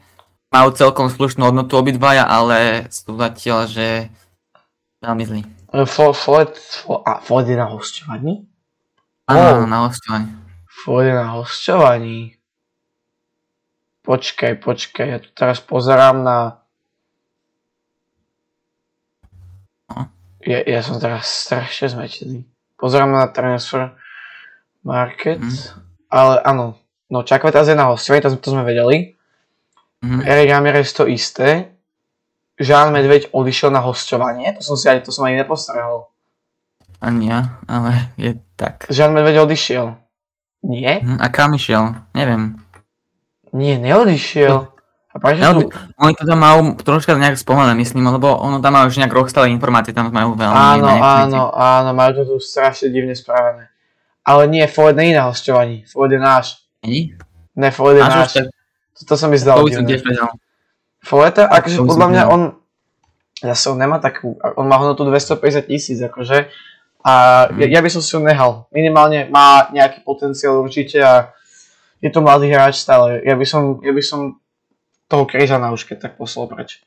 majú 0.50 0.74
celkom 0.74 1.08
slušnú 1.08 1.54
hodnotu 1.54 1.78
obidvaja, 1.78 2.26
ale 2.26 2.90
sú 2.90 3.16
zatiaľ, 3.16 3.70
že 3.70 4.10
veľmi 5.00 5.24
zlí. 5.24 5.42
Ford, 5.86 6.54
Ford 7.22 7.46
je 7.46 7.58
na 7.58 7.70
hostovaní? 7.70 8.50
Áno, 9.30 9.64
oh. 9.64 9.70
na 9.70 9.86
hostovaní. 9.86 10.28
Ford 10.66 11.06
na 11.06 11.38
hostovaní. 11.38 12.34
Počkaj, 14.02 14.58
počkaj, 14.58 15.06
ja 15.06 15.20
tu 15.22 15.30
teraz 15.38 15.62
pozerám 15.62 16.26
na... 16.26 16.38
No. 19.94 20.10
Ja, 20.42 20.66
ja 20.66 20.82
som 20.82 20.98
teraz 20.98 21.30
strašne 21.30 21.94
zmetený. 21.94 22.50
Pozerám 22.74 23.14
na 23.14 23.30
transfer 23.30 23.94
market, 24.82 25.38
mm. 25.38 25.54
ale 26.10 26.42
áno, 26.42 26.80
no 27.10 27.26
Čakvetas 27.26 27.68
je 27.68 27.76
na 27.76 27.90
hostovaní, 27.90 28.22
to, 28.22 28.38
to 28.38 28.50
sme 28.54 28.64
vedeli. 28.64 29.18
Mm. 30.00 30.22
Erik 30.24 30.50
Ramirez 30.50 30.94
to 30.96 31.10
isté. 31.10 31.76
Žán 32.60 32.92
Medveď 32.92 33.32
odišiel 33.32 33.72
na 33.72 33.80
hostovanie, 33.80 34.52
to 34.60 34.62
som 34.64 34.76
si 34.76 34.92
ani, 34.92 35.00
to 35.00 35.16
som 35.16 35.24
ani 35.28 35.40
nepostrehol. 35.40 36.12
Ani 37.00 37.32
ja, 37.32 37.56
ale 37.72 38.12
je 38.20 38.36
tak. 38.60 38.84
Žán 38.92 39.16
Medveď 39.16 39.48
odišiel. 39.48 39.96
Nie? 40.68 41.00
Hm, 41.00 41.24
a 41.24 41.28
kam 41.32 41.56
išiel? 41.56 41.96
Neviem. 42.12 42.60
Nie, 43.56 43.80
neodišiel. 43.80 44.68
A 45.10 45.16
prečo 45.18 45.42
Neodi- 45.42 45.72
tu... 45.72 45.80
Oni 45.98 46.14
to 46.14 46.28
tam 46.28 46.40
majú 46.44 46.78
troška 46.78 47.18
nejak 47.18 47.40
spomené, 47.40 47.74
myslím, 47.80 48.06
lebo 48.12 48.30
ono 48.38 48.62
tam 48.62 48.78
má 48.78 48.86
už 48.86 49.02
nejak 49.02 49.10
rockstalé 49.16 49.50
informácie, 49.50 49.96
tam 49.96 50.14
majú 50.14 50.38
veľmi... 50.38 50.54
Áno, 50.54 50.88
áno, 51.02 51.42
áno, 51.50 51.90
majú 51.98 52.22
to 52.22 52.24
tu 52.30 52.36
strašne 52.38 52.94
divne 52.94 53.18
spravené. 53.18 53.74
Ale 54.22 54.46
nie, 54.46 54.62
Ford 54.70 54.94
není 54.94 55.18
na 55.18 55.26
hostovaní, 55.26 55.82
Ford 55.90 56.12
je 56.14 56.22
náš. 56.22 56.69
Nie? 56.86 57.16
Ne, 57.56 57.70
Ford 57.72 57.98
je 57.98 58.04
náš. 58.04 58.40
To, 59.00 59.02
to 59.04 59.16
sa 59.16 59.28
mi 59.28 59.36
zdalo 59.36 59.68
divné. 59.68 60.16
Ford, 61.00 61.36
akože 61.36 61.80
podľa 61.84 62.08
mňa 62.12 62.24
on, 62.28 62.42
zase 63.40 63.72
on 63.72 63.80
nemá 63.80 64.04
takú, 64.04 64.36
on 64.60 64.68
má 64.68 64.76
hodnotu 64.76 65.08
250 65.08 65.72
tisíc, 65.72 66.00
akože, 66.04 66.52
a 67.00 67.48
ja, 67.56 67.80
ja 67.80 67.80
by 67.80 67.90
som 67.90 68.04
si 68.04 68.12
ho 68.16 68.22
nehal. 68.22 68.68
Minimálne 68.76 69.32
má 69.32 69.72
nejaký 69.72 70.04
potenciál 70.04 70.60
určite 70.60 71.00
a 71.00 71.32
je 72.04 72.12
to 72.12 72.20
mladý 72.20 72.52
hráč 72.52 72.84
stále. 72.84 73.24
Ja 73.24 73.40
by 73.40 73.46
som, 73.48 73.80
ja 73.80 73.96
by 73.96 74.04
som 74.04 74.40
toho 75.08 75.24
Kryžana 75.24 75.72
už 75.72 75.88
keď 75.88 76.12
tak 76.12 76.14
poslal 76.20 76.52
preč. 76.52 76.84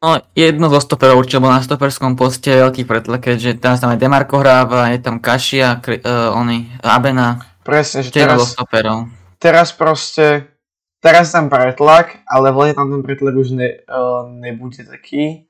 No, 0.00 0.16
jedno 0.32 0.72
zo 0.72 0.80
stoperov 0.80 1.20
určite 1.20 1.44
bol 1.44 1.52
na 1.52 1.60
stoperskom 1.60 2.16
poste 2.16 2.48
veľký 2.48 2.88
pretlak, 2.88 3.20
keďže 3.20 3.60
teraz 3.60 3.84
tam 3.84 3.92
aj 3.92 4.00
Demarko 4.00 4.40
hráva, 4.40 4.88
je 4.96 4.98
tam 5.04 5.20
Kašia, 5.20 5.76
kri, 5.84 6.00
uh, 6.00 6.32
oni, 6.32 6.72
Abena. 6.80 7.44
Presne, 7.60 8.00
že 8.00 8.08
teraz, 8.08 8.56
stoperov. 8.56 9.12
Teraz 9.40 9.72
proste, 9.72 10.52
teraz 11.00 11.32
tam 11.32 11.48
pretlak, 11.48 12.20
ale 12.28 12.52
vlastne 12.52 12.76
tam 12.76 12.88
ten 12.92 13.02
pretlak 13.02 13.34
už 13.34 13.56
ne, 13.56 13.80
uh, 13.88 14.28
nebude 14.28 14.84
taký. 14.84 15.48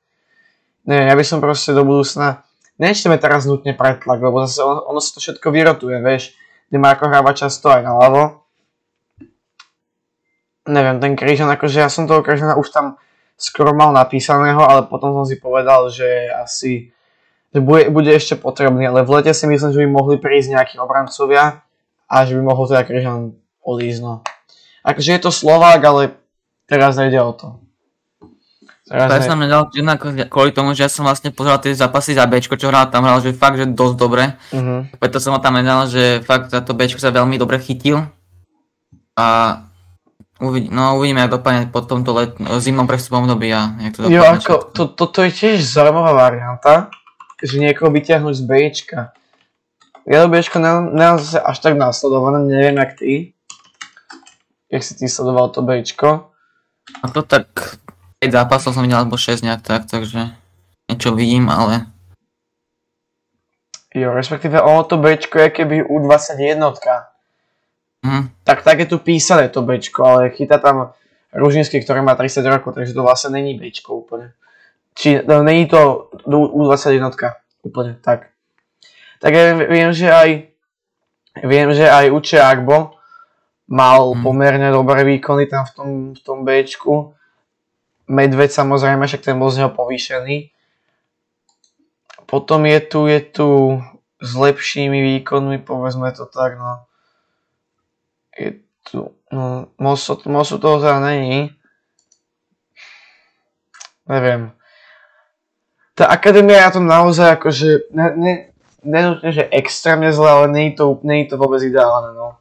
Ne, 0.87 1.11
ja 1.11 1.13
by 1.13 1.21
som 1.21 1.43
proste 1.43 1.75
do 1.75 1.85
budúcna, 1.85 2.41
nečteme 2.81 3.19
teraz 3.19 3.45
nutne 3.45 3.75
pretlak, 3.75 4.17
lebo 4.17 4.41
zase 4.47 4.63
ono, 4.65 4.81
ono 4.87 4.97
sa 4.97 5.13
to 5.13 5.19
všetko 5.21 5.47
vyrotuje, 5.51 5.99
vieš. 6.01 6.33
Demarko 6.71 7.11
hráva 7.11 7.35
často 7.35 7.67
aj 7.67 7.83
na 7.83 7.93
ľavo. 7.93 8.47
Neviem, 10.71 10.97
ten 11.03 11.13
Križan, 11.19 11.51
akože 11.51 11.83
ja 11.83 11.91
som 11.91 12.07
toho 12.07 12.23
Križana 12.23 12.55
už 12.55 12.71
tam 12.71 12.95
skoro 13.35 13.75
mal 13.75 13.91
napísaného, 13.91 14.63
ale 14.63 14.87
potom 14.87 15.11
som 15.11 15.25
si 15.27 15.35
povedal, 15.35 15.91
že 15.91 16.31
asi 16.31 16.95
že 17.51 17.59
bude, 17.59 17.91
bude 17.91 18.07
ešte 18.07 18.39
potrebný, 18.39 18.87
ale 18.87 19.03
v 19.03 19.19
lete 19.19 19.35
si 19.35 19.43
myslím, 19.43 19.75
že 19.75 19.81
by 19.83 19.87
mohli 19.91 20.15
prísť 20.15 20.55
nejakí 20.55 20.75
obrancovia 20.79 21.59
a 22.07 22.15
že 22.23 22.39
by 22.39 22.41
mohol 22.47 22.63
teda 22.63 22.87
Križan 22.87 23.35
odísť, 23.61 24.01
no. 24.01 24.25
Akože 24.81 25.17
je 25.17 25.21
to 25.21 25.31
Slovák, 25.31 25.81
ale 25.85 26.17
teraz 26.65 26.97
nejde 26.97 27.21
o 27.21 27.33
to. 27.33 27.47
Teraz 28.91 29.07
to 29.07 29.15
ja 29.15 29.23
som 29.23 29.39
nedal 29.39 29.71
jednak 29.71 30.03
kvôli 30.27 30.51
tomu, 30.51 30.75
že 30.75 30.83
ja 30.83 30.91
som 30.91 31.07
vlastne 31.07 31.31
pozeral 31.31 31.63
tie 31.63 31.71
zápasy 31.71 32.11
za 32.11 32.27
Bčko, 32.27 32.59
čo 32.59 32.67
hral 32.67 32.91
tam, 32.91 33.07
hral, 33.07 33.23
že 33.23 33.31
fakt, 33.31 33.55
že 33.55 33.63
dosť 33.71 33.95
dobre. 33.95 34.35
Uh-huh. 34.51 34.83
Preto 34.99 35.23
som 35.23 35.31
ho 35.31 35.39
tam 35.39 35.55
nedal, 35.55 35.87
že 35.87 36.19
fakt 36.19 36.51
za 36.51 36.59
to 36.59 36.75
Bčko 36.75 36.99
sa 36.99 37.15
veľmi 37.15 37.39
dobre 37.39 37.55
chytil. 37.63 38.03
A 39.15 39.27
uvidí, 40.43 40.67
no, 40.67 40.99
uvidíme, 40.99 41.23
jak 41.23 41.39
dopadne 41.39 41.71
po 41.71 41.85
tomto 41.87 42.11
let, 42.11 42.35
zimnom 42.59 42.83
prestupom 42.83 43.23
období 43.23 43.47
a 43.55 43.79
jak 43.79 43.95
to 43.95 43.99
dopadne. 44.03 44.17
Jo, 44.19 44.23
ako, 44.27 44.53
to, 44.75 44.83
toto 44.91 45.23
je 45.23 45.31
tiež 45.31 45.63
zaujímavá 45.63 46.11
varianta, 46.27 46.91
že 47.39 47.63
niekoho 47.63 47.95
vyťahnuť 47.95 48.33
z 48.35 48.43
Bčka. 48.43 48.99
Ja 50.03 50.25
do 50.25 50.33
Bčko 50.33 50.59
nemám 50.59 50.91
ne, 50.91 51.07
zase 51.21 51.39
až 51.39 51.57
tak 51.63 51.79
následované, 51.79 52.43
neviem 52.43 52.75
jak 52.75 52.91
ty. 52.99 53.37
Jak 54.71 54.83
si 54.83 54.95
ty 54.95 55.09
sledoval 55.09 55.49
to 55.51 55.61
Bčko. 55.61 56.31
A 57.03 57.05
to 57.11 57.21
tak 57.27 57.77
5 58.23 58.31
zápasov 58.31 58.71
som 58.71 58.83
videl, 58.87 59.03
alebo 59.03 59.19
6 59.19 59.43
nejak 59.43 59.61
tak, 59.61 59.89
takže 59.89 60.31
niečo 60.87 61.11
vidím, 61.11 61.51
ale... 61.51 61.91
Jo, 63.91 64.15
respektíve 64.15 64.63
ono 64.63 64.87
to 64.87 64.95
Bčko 64.95 65.39
je 65.39 65.49
keby 65.51 65.83
U21. 65.83 66.63
Hm. 68.07 68.23
Tak, 68.47 68.63
tak 68.63 68.79
je 68.79 68.87
tu 68.87 68.97
písané 69.03 69.51
to 69.51 69.61
Bčko, 69.61 69.99
ale 70.03 70.31
chytá 70.31 70.57
tam 70.57 70.95
Ružinský, 71.35 71.83
ktorý 71.83 71.99
má 72.03 72.15
30 72.15 72.43
rokov, 72.47 72.75
takže 72.75 72.95
to 72.95 73.03
vlastne 73.03 73.35
není 73.35 73.59
Bčko 73.59 74.07
úplne. 74.07 74.31
Či 74.95 75.23
no, 75.27 75.43
není 75.43 75.67
to 75.67 76.11
U21 76.27 77.11
úplne, 77.63 77.99
tak. 77.99 78.31
Tak 79.21 79.31
ja 79.31 79.53
viem, 79.53 79.91
že 79.93 80.07
aj 80.11 80.29
viem, 81.45 81.67
že 81.71 81.85
aj 81.87 82.11
Uče 82.11 82.39
Agbo 82.41 83.00
mal 83.71 84.11
hm. 84.11 84.19
pomerne 84.19 84.67
dobré 84.67 85.07
výkony 85.07 85.47
tam 85.47 85.63
v 85.63 85.71
tom, 85.71 85.89
v 86.11 86.19
tom 86.19 86.37
Bčku 86.43 87.15
Medveď 88.11 88.51
samozrejme, 88.51 89.07
však 89.07 89.23
ten 89.23 89.39
bol 89.39 89.47
z 89.47 89.63
neho 89.63 89.71
povýšený. 89.71 90.51
Potom 92.27 92.67
je 92.67 92.79
tu, 92.83 93.07
je 93.07 93.19
tu 93.23 93.47
s 94.19 94.31
lepšími 94.35 94.99
výkonmi, 95.15 95.63
povedzme 95.63 96.11
to 96.11 96.27
tak, 96.27 96.59
no. 96.59 96.83
Je 98.35 98.59
tu, 98.83 99.15
no, 99.31 99.71
moc, 99.79 99.99
moc 100.27 100.47
toho 100.47 100.77
teda 100.83 100.99
není. 100.99 101.55
Neviem. 104.11 104.51
Tá 105.95 106.11
akadémia 106.11 106.67
ja 106.67 106.75
to 106.75 106.83
naozaj 106.83 107.39
akože, 107.39 107.95
ne, 107.95 108.07
ne, 108.19 108.33
nenutne, 108.83 109.31
že 109.31 109.47
extrémne 109.55 110.11
zle, 110.11 110.27
ale 110.27 110.45
nie 110.51 110.63
je 110.71 110.83
to, 110.83 110.99
nie 111.07 111.23
je 111.23 111.31
to 111.31 111.35
vôbec 111.39 111.63
ideálne, 111.63 112.11
no. 112.11 112.40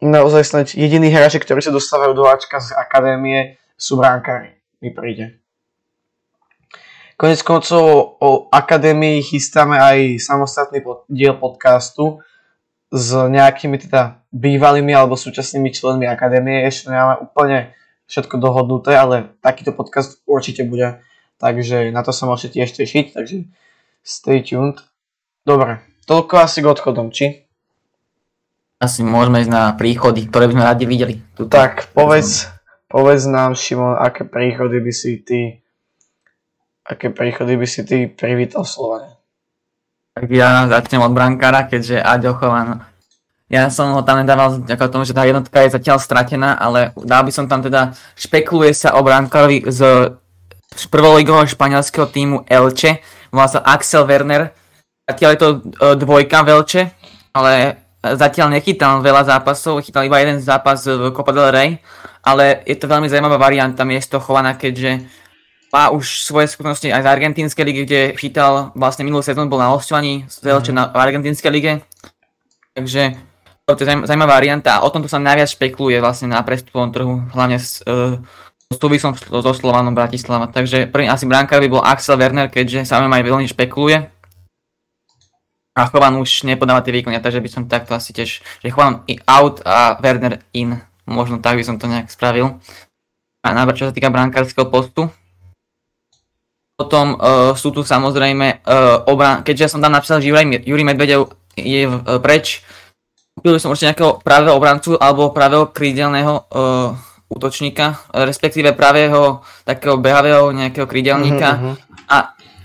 Naozaj 0.00 0.42
snad 0.48 0.66
jediní 0.72 1.12
hráči, 1.12 1.36
ktorí 1.36 1.60
sa 1.60 1.68
dostávajú 1.68 2.16
do 2.16 2.24
Ačka 2.24 2.56
z 2.56 2.72
akadémie, 2.72 3.60
sú 3.76 4.00
bránkári, 4.00 4.56
mi 4.80 4.88
príde. 4.96 5.36
Konec 7.20 7.44
koncov 7.44 8.16
o 8.16 8.48
akadémii 8.48 9.20
chystáme 9.20 9.76
aj 9.76 10.24
samostatný 10.24 10.80
pod, 10.80 11.04
diel 11.04 11.36
podcastu 11.36 12.24
s 12.88 13.12
nejakými 13.12 13.76
teda 13.76 14.24
bývalými 14.32 14.96
alebo 14.96 15.20
súčasnými 15.20 15.68
členmi 15.68 16.08
akadémie. 16.08 16.64
Ešte 16.64 16.88
nemáme 16.88 17.20
úplne 17.20 17.76
všetko 18.08 18.40
dohodnuté, 18.40 18.96
ale 18.96 19.36
takýto 19.44 19.76
podcast 19.76 20.24
určite 20.24 20.64
bude. 20.64 21.04
Takže 21.36 21.92
na 21.92 22.00
to 22.00 22.16
sa 22.16 22.24
môžete 22.24 22.56
tiež 22.56 22.72
tešiť, 22.72 23.12
takže 23.12 23.52
stay 24.00 24.40
tuned. 24.40 24.80
Dobre, 25.44 25.84
toľko 26.08 26.40
asi 26.40 26.64
k 26.64 26.72
odchodom, 26.72 27.12
či? 27.12 27.49
Asi 28.80 29.04
môžeme 29.04 29.44
ísť 29.44 29.52
na 29.52 29.76
príchody, 29.76 30.24
ktoré 30.24 30.48
by 30.48 30.54
sme 30.56 30.64
radi 30.64 30.84
videli. 30.88 31.14
Tuto. 31.36 31.52
Tak, 31.52 31.92
povedz, 31.92 32.48
Povedz 32.90 33.22
nám, 33.30 33.54
Šimon, 33.54 33.94
aké 33.94 34.26
príchody 34.26 34.82
by 34.82 34.90
si 34.90 35.22
ty 35.22 35.62
aké 36.82 37.14
príchody 37.14 37.54
by 37.54 37.66
si 37.70 37.86
ty 37.86 38.10
privítal 38.10 38.66
Slovane? 38.66 39.14
Tak 40.18 40.26
ja 40.26 40.66
začnem 40.66 41.06
od 41.06 41.14
brankára, 41.14 41.70
keďže 41.70 42.02
Aďo 42.02 42.34
Chovan 42.34 42.82
Ja 43.46 43.70
som 43.70 43.94
ho 43.94 44.02
tam 44.02 44.18
nedával 44.18 44.66
ako 44.66 44.90
tomu, 44.90 45.06
že 45.06 45.14
tá 45.14 45.22
jednotka 45.22 45.62
je 45.62 45.70
zatiaľ 45.70 46.02
stratená, 46.02 46.58
ale 46.58 46.90
dal 46.98 47.22
by 47.22 47.30
som 47.30 47.46
tam 47.46 47.62
teda, 47.62 47.94
špekuluje 48.18 48.74
sa 48.74 48.98
o 48.98 49.06
bránkarovi 49.06 49.70
z 49.70 50.10
prvoligového 50.90 51.46
španielského 51.46 52.10
týmu 52.10 52.42
Elche, 52.50 53.06
volá 53.30 53.46
sa 53.46 53.62
Axel 53.62 54.02
Werner. 54.02 54.50
Zatiaľ 55.06 55.30
je 55.30 55.40
to 55.42 55.48
e, 55.50 55.58
dvojka 55.94 56.42
v 56.42 56.50
Elche, 56.58 56.82
ale 57.34 57.78
zatiaľ 58.00 58.48
nechytal 58.56 59.04
veľa 59.04 59.28
zápasov, 59.28 59.84
chytal 59.84 60.08
iba 60.08 60.16
jeden 60.20 60.40
zápas 60.40 60.84
v 60.88 61.12
Copa 61.12 61.32
del 61.36 61.52
Rey, 61.52 61.70
ale 62.24 62.64
je 62.64 62.76
to 62.76 62.88
veľmi 62.88 63.08
zaujímavá 63.08 63.36
varianta 63.36 63.84
miesto 63.84 64.16
chovaná, 64.20 64.56
keďže 64.56 65.04
má 65.70 65.92
už 65.94 66.26
svoje 66.26 66.50
skutnosti 66.50 66.88
aj 66.90 67.06
z 67.06 67.10
argentínskej 67.12 67.64
ligy, 67.64 67.82
kde 67.86 68.00
chytal 68.18 68.74
vlastne 68.74 69.06
minulú 69.06 69.22
sezónu, 69.22 69.46
bol 69.46 69.62
na 69.62 69.70
hostovaní 69.70 70.26
z 70.26 70.50
Elche 70.50 70.74
na 70.74 70.90
argentínskej 70.90 71.50
lige. 71.52 71.72
Takže 72.74 73.14
to 73.68 73.78
je 73.78 73.86
zaujímavá 73.86 74.42
varianta 74.42 74.80
a 74.80 74.82
o 74.82 74.90
tomto 74.90 75.06
sa 75.06 75.22
najviac 75.22 75.46
špekuluje 75.54 76.02
vlastne 76.02 76.34
na 76.34 76.42
prestupovom 76.42 76.90
trhu, 76.90 77.14
hlavne 77.30 77.62
s 77.62 77.78
uh, 77.86 78.18
súvisom 78.74 79.14
so 79.14 79.52
Slovanom 79.54 79.94
Bratislava. 79.94 80.50
Takže 80.50 80.90
prvý 80.90 81.06
asi 81.06 81.26
brankár 81.26 81.62
by 81.62 81.68
bol 81.70 81.82
Axel 81.82 82.18
Werner, 82.18 82.50
keďže 82.50 82.86
sa 82.86 82.98
aj 82.98 83.22
veľmi 83.22 83.46
špekuluje. 83.46 84.19
A 85.80 85.88
Chovan 85.88 86.20
už 86.20 86.44
nepodáva 86.44 86.84
tie 86.84 86.92
výkony, 86.92 87.16
takže 87.24 87.40
by 87.40 87.48
som 87.48 87.62
takto 87.64 87.96
asi 87.96 88.12
tiež, 88.12 88.44
že 88.44 88.68
Chovan 88.68 89.00
out 89.24 89.64
a 89.64 89.96
Werner 90.04 90.44
in. 90.52 90.76
Možno 91.08 91.40
tak 91.40 91.56
by 91.56 91.64
som 91.64 91.80
to 91.80 91.88
nejak 91.88 92.12
spravil. 92.12 92.60
A 93.40 93.56
najprv 93.56 93.78
čo 93.80 93.88
sa 93.88 93.96
týka 93.96 94.12
brankárskeho 94.12 94.68
postu. 94.68 95.08
Potom 96.76 97.16
uh, 97.16 97.56
sú 97.56 97.72
tu 97.72 97.80
samozrejme 97.80 98.60
uh, 98.60 99.08
obran, 99.08 99.40
keďže 99.40 99.72
som 99.72 99.80
tam 99.80 99.96
napísal, 99.96 100.20
že 100.20 100.28
Jurij 100.64 100.84
Medvedev 100.84 101.32
je 101.56 101.88
uh, 101.88 102.20
preč, 102.20 102.60
Kúpil 103.40 103.56
by 103.56 103.60
som 103.62 103.72
určite 103.72 103.96
nejakého 103.96 104.20
pravého 104.20 104.52
obrancu 104.52 105.00
alebo 105.00 105.32
pravého 105.32 105.72
krídelného 105.72 106.44
uh, 106.52 106.92
útočníka, 107.32 107.96
respektíve 108.12 108.76
pravého 108.76 109.40
takého 109.64 109.96
behavého 109.96 110.52
nejakého 110.52 110.84
krídelníka 110.84 111.48
uh-huh, 111.56 111.74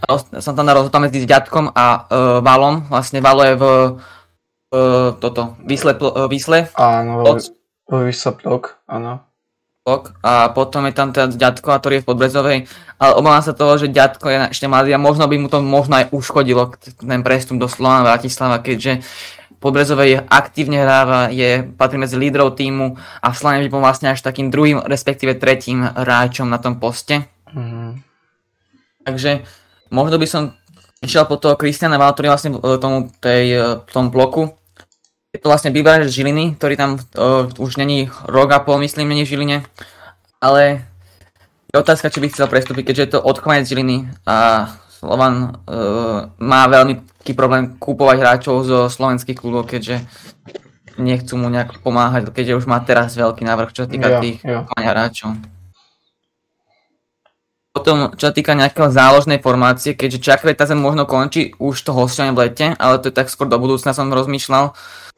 a 0.06 0.42
som 0.42 0.54
tam 0.54 0.66
na 0.70 0.78
rozhodol 0.78 1.10
medzi 1.10 1.26
Ďatkom 1.26 1.74
a 1.74 1.86
uh, 2.06 2.40
Valom. 2.46 2.86
Vlastne 2.88 3.20
Valo 3.26 3.42
je 3.42 3.56
v 3.58 3.66
uh, 3.66 5.10
toto, 5.18 5.58
Vysle, 5.66 5.98
uh, 5.98 6.30
Vysle. 6.30 6.70
Áno, 6.78 7.26
Vysle 7.90 8.32
Plok, 8.38 8.82
áno. 8.86 9.26
A 10.26 10.50
potom 10.50 10.90
je 10.90 10.94
tam 10.98 11.14
teda 11.14 11.30
Ďatko, 11.30 11.78
ktorý 11.78 12.02
je 12.02 12.04
v 12.06 12.10
Podbrezovej. 12.10 12.58
Ale 12.98 13.12
obávam 13.22 13.46
sa 13.46 13.54
toho, 13.54 13.78
že 13.78 13.94
Ďatko 13.94 14.26
je 14.30 14.38
ešte 14.50 14.66
mladý 14.66 14.98
a 14.98 15.02
možno 15.02 15.30
by 15.30 15.38
mu 15.38 15.46
to 15.46 15.62
možno 15.62 16.02
aj 16.02 16.10
uškodilo 16.10 16.74
ten 16.98 17.22
prestup 17.22 17.62
do 17.62 17.70
Slovana 17.70 18.02
Bratislava, 18.02 18.66
keďže 18.66 19.06
Podbrezovej 19.62 20.26
aktívne 20.30 20.82
hráva, 20.86 21.34
je, 21.34 21.66
patrí 21.66 21.98
medzi 21.98 22.18
lídrov 22.18 22.54
týmu 22.54 23.02
a 23.22 23.34
Slane 23.34 23.66
by 23.66 23.70
bol 23.74 23.82
vlastne 23.82 24.14
až 24.14 24.22
takým 24.22 24.54
druhým, 24.54 24.82
respektíve 24.86 25.42
tretím 25.42 25.82
hráčom 25.86 26.46
na 26.46 26.62
tom 26.62 26.78
poste. 26.78 27.26
Mm-hmm. 27.50 27.90
Takže 29.06 29.32
možno 29.96 30.20
by 30.20 30.28
som 30.28 30.52
išiel 31.00 31.24
po 31.24 31.40
toho 31.40 31.56
Kristiana 31.56 31.96
Val, 31.96 32.12
ktorý 32.12 32.36
vlastne 32.36 32.52
v 32.52 32.76
tomu, 32.76 33.08
tej, 33.24 33.80
v 33.88 33.92
tom 33.96 34.12
bloku. 34.12 34.52
Je 35.32 35.40
to 35.40 35.52
vlastne 35.52 35.72
bývalý 35.72 36.08
Žiliny, 36.08 36.60
ktorý 36.60 36.76
tam 36.76 36.92
uh, 36.96 37.48
už 37.60 37.80
není 37.80 38.12
rok 38.28 38.52
a 38.56 38.60
pol, 38.64 38.80
myslím, 38.84 39.12
není 39.12 39.28
v 39.28 39.32
Žiline. 39.36 39.58
Ale 40.40 40.88
je 41.72 41.76
otázka, 41.76 42.08
či 42.08 42.24
by 42.24 42.32
chcel 42.32 42.48
prestúpiť, 42.48 42.92
keďže 42.92 43.04
je 43.04 43.12
to 43.16 43.24
odchovanec 43.24 43.68
Žiliny 43.68 44.08
a 44.24 44.68
Slovan 44.96 45.60
uh, 45.68 46.32
má 46.40 46.62
veľmi 46.72 47.04
taký 47.20 47.36
problém 47.36 47.76
kúpovať 47.76 48.18
hráčov 48.24 48.64
zo 48.64 48.80
slovenských 48.88 49.36
klubov, 49.36 49.68
keďže 49.68 50.08
nechcú 50.96 51.36
mu 51.36 51.52
nejak 51.52 51.84
pomáhať, 51.84 52.32
keďže 52.32 52.64
už 52.64 52.66
má 52.72 52.80
teraz 52.80 53.20
veľký 53.20 53.44
návrh, 53.44 53.76
čo 53.76 53.84
týka 53.92 54.08
ja, 54.08 54.20
tých 54.24 54.40
ja. 54.40 54.64
hráčov. 54.72 55.36
Potom, 57.76 58.16
čo 58.16 58.32
sa 58.32 58.34
týka 58.34 58.56
nejakého 58.56 58.88
záložnej 58.88 59.44
formácie, 59.44 60.00
keďže 60.00 60.24
Čakveta 60.24 60.64
sa 60.64 60.80
možno 60.80 61.04
končí 61.04 61.52
už 61.60 61.76
to 61.84 61.92
hostovanie 61.92 62.32
v 62.32 62.48
lete, 62.48 62.72
ale 62.80 63.04
to 63.04 63.12
je 63.12 63.16
tak 63.20 63.28
skôr 63.28 63.52
do 63.52 63.60
budúcna 63.60 63.92
som 63.92 64.08
rozmýšľal, 64.08 64.72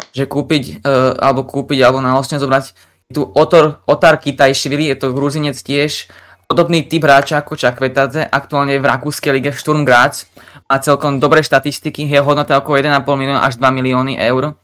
že 0.10 0.25
kúpiť, 0.25 0.81
uh, 0.81 1.13
alebo 1.21 1.45
kúpiť, 1.45 1.86
alebo 1.86 2.01
na 2.01 2.17
hostne 2.17 2.41
zobrať 2.41 2.73
tu 3.13 3.29
Otor, 3.29 3.86
Otar 3.86 4.17
Kitajšvili, 4.17 4.89
je 4.89 4.97
to 4.97 5.13
gruzinec 5.13 5.53
tiež, 5.53 6.10
podobný 6.49 6.81
typ 6.81 7.05
hráča 7.05 7.45
ako 7.45 7.62
Čakvetadze, 7.62 8.25
aktuálne 8.25 8.81
v 8.81 8.89
rakúskej 8.89 9.38
lige 9.38 9.53
Sturm 9.53 9.86
Graz, 9.86 10.25
má 10.65 10.81
celkom 10.81 11.21
dobré 11.21 11.45
štatistiky, 11.45 12.10
je 12.10 12.19
hodnota 12.25 12.58
okolo 12.58 12.81
1,5 12.81 13.05
milióna 13.05 13.45
až 13.45 13.62
2 13.62 13.69
milióny 13.69 14.17
eur, 14.17 14.58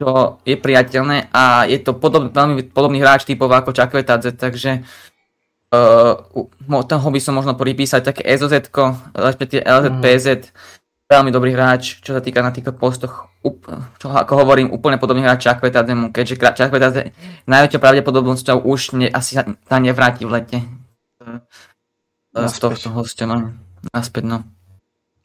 čo 0.00 0.40
je 0.48 0.56
priateľné 0.56 1.28
a 1.28 1.68
je 1.68 1.76
to 1.84 1.92
podob, 1.92 2.32
veľmi 2.32 2.72
podobný 2.72 3.04
hráč 3.04 3.28
typov 3.28 3.52
ako 3.52 3.76
Čakvetadze, 3.76 4.32
takže 4.32 4.86
uh, 5.72 6.84
toho 6.84 7.06
by 7.10 7.20
som 7.20 7.36
možno 7.36 7.54
pripísať 7.54 8.00
také 8.14 8.22
SOZ, 8.36 8.68
respektíve 9.16 9.64
LZPZ, 9.64 10.26
mm. 10.26 10.52
veľmi 11.08 11.30
dobrý 11.32 11.52
hráč, 11.56 12.00
čo 12.00 12.16
sa 12.16 12.20
týka 12.20 12.40
na 12.40 12.52
týchto 12.52 12.72
postoch, 12.76 13.28
čo 13.98 14.06
ako 14.12 14.32
hovorím, 14.44 14.72
úplne 14.74 15.00
podobný 15.00 15.24
hráč 15.24 15.48
Čakvetadzemu, 15.48 16.12
keďže 16.12 16.34
Čakvetadze 16.36 17.00
najväčšou 17.48 17.80
pravdepodobnosťou 17.80 18.64
už 18.64 18.80
ne, 18.98 19.08
asi 19.08 19.38
sa 19.40 19.76
nevráti 19.80 20.28
v 20.28 20.32
lete. 20.40 20.58
Z 22.34 22.56
tohto 22.60 22.92
hostia, 22.92 23.26
no. 23.26 23.56
Naspäť, 23.94 24.24
no. 24.26 24.38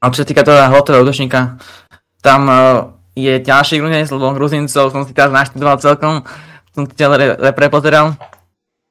A 0.03 0.11
čo 0.11 0.23
sa 0.23 0.27
týka 0.27 0.43
toho 0.43 0.59
hotového 0.71 1.03
útočníka, 1.03 1.57
tam 2.19 2.41
uh, 2.47 2.91
je 3.15 3.39
ťažší 3.39 3.79
Gruzínec, 3.79 4.09
lebo 4.11 4.35
Gruzincov 4.35 4.91
som 4.91 5.03
si 5.05 5.13
teraz 5.15 5.31
naštudoval 5.31 5.77
celkom, 5.79 6.25
som 6.73 6.83
si 6.83 7.03
repre 7.39 7.69
pozeral. 7.69 8.17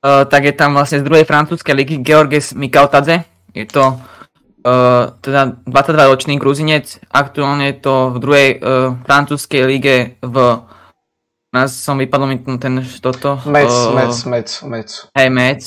Uh, 0.02 0.26
tak 0.26 0.50
je 0.50 0.54
tam 0.58 0.74
vlastne 0.74 0.98
z 0.98 1.06
druhej 1.06 1.22
francúzskej 1.22 1.78
ligy 1.78 1.96
Georges 2.02 2.58
Mikautadze. 2.58 3.22
Je 3.54 3.62
to 3.70 4.02
uh, 4.66 5.14
teda 5.22 5.62
22-ročný 5.62 6.42
Gruzinec, 6.42 6.98
aktuálne 7.06 7.70
je 7.70 7.76
to 7.78 7.94
v 8.10 8.16
druhej 8.18 8.48
uh, 8.58 8.98
francúzskej 9.06 9.62
lige 9.62 10.18
v 10.18 10.36
nás 11.52 11.70
som 11.76 12.00
vypadol 12.00 12.26
mi 12.32 12.36
ten 12.56 12.80
toto. 13.04 13.36
Mec, 13.44 13.68
uh, 13.68 13.92
Mec, 13.92 14.14
Mec, 14.24 14.48
Mec. 14.64 14.88
Hej, 15.12 15.28
Mec. 15.28 15.60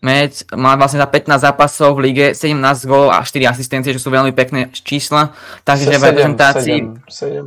Mec 0.00 0.48
má 0.56 0.80
vlastne 0.80 0.96
za 0.96 1.08
15 1.08 1.44
zápasov 1.44 2.00
v 2.00 2.12
lige 2.12 2.26
17 2.32 2.56
gólov 2.88 3.12
a 3.12 3.20
4 3.20 3.52
asistencie, 3.52 3.92
čo 3.92 4.00
sú 4.00 4.08
veľmi 4.08 4.32
pekné 4.32 4.72
čísla. 4.72 5.36
Takže 5.60 5.92
v 5.92 6.04
reprezentácii... 6.08 6.78
7, 7.04 7.44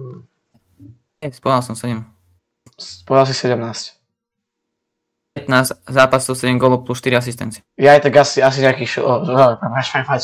7. 1.26 1.34
Spovedal 1.34 1.62
som 1.66 1.74
7. 1.74 1.98
Spovedal 2.78 3.26
si 3.26 3.36
17. 3.38 4.03
15 5.34 5.89
zápasov, 5.89 6.38
7 6.38 6.62
gólov 6.62 6.86
plus 6.86 7.02
4 7.02 7.17
asistencie. 7.17 7.65
Ja 7.74 7.98
aj 7.98 8.06
tak 8.06 8.13
asi, 8.22 8.38
asi 8.39 8.62
nejaký 8.62 8.86
šo... 8.86 9.26
Máš, 9.65 9.89
máš, 9.98 10.06
máš. 10.06 10.24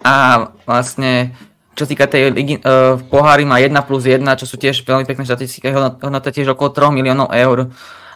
A 0.00 0.48
vlastne, 0.64 1.36
čo 1.76 1.84
týka 1.84 2.08
tej 2.08 2.32
ligy, 2.32 2.60
uh, 2.64 2.96
v 2.96 3.02
pohári 3.12 3.44
má 3.44 3.60
1 3.60 3.72
plus 3.84 4.08
1, 4.08 4.20
čo 4.40 4.48
sú 4.48 4.56
tiež 4.56 4.80
veľmi 4.84 5.04
pekné 5.04 5.28
štatistiky, 5.28 5.72
hodnota 5.76 6.32
tiež 6.32 6.56
okolo 6.56 6.72
3 6.72 6.92
miliónov 6.96 7.32
eur 7.36 7.68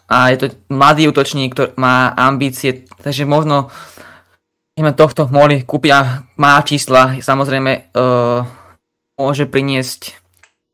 a 0.08 0.32
je 0.32 0.36
to 0.40 0.46
mladý 0.72 1.12
útočník, 1.12 1.52
ktorý 1.52 1.76
má 1.76 2.16
ambície, 2.16 2.88
takže 3.04 3.28
možno 3.28 3.68
sme 4.72 4.96
tohto 4.96 5.28
mohli 5.28 5.60
kúpiť 5.60 5.90
a 5.92 6.24
má 6.40 6.56
čísla, 6.64 7.20
samozrejme 7.20 7.92
uh, 7.92 8.40
môže 9.20 9.44
priniesť 9.44 10.16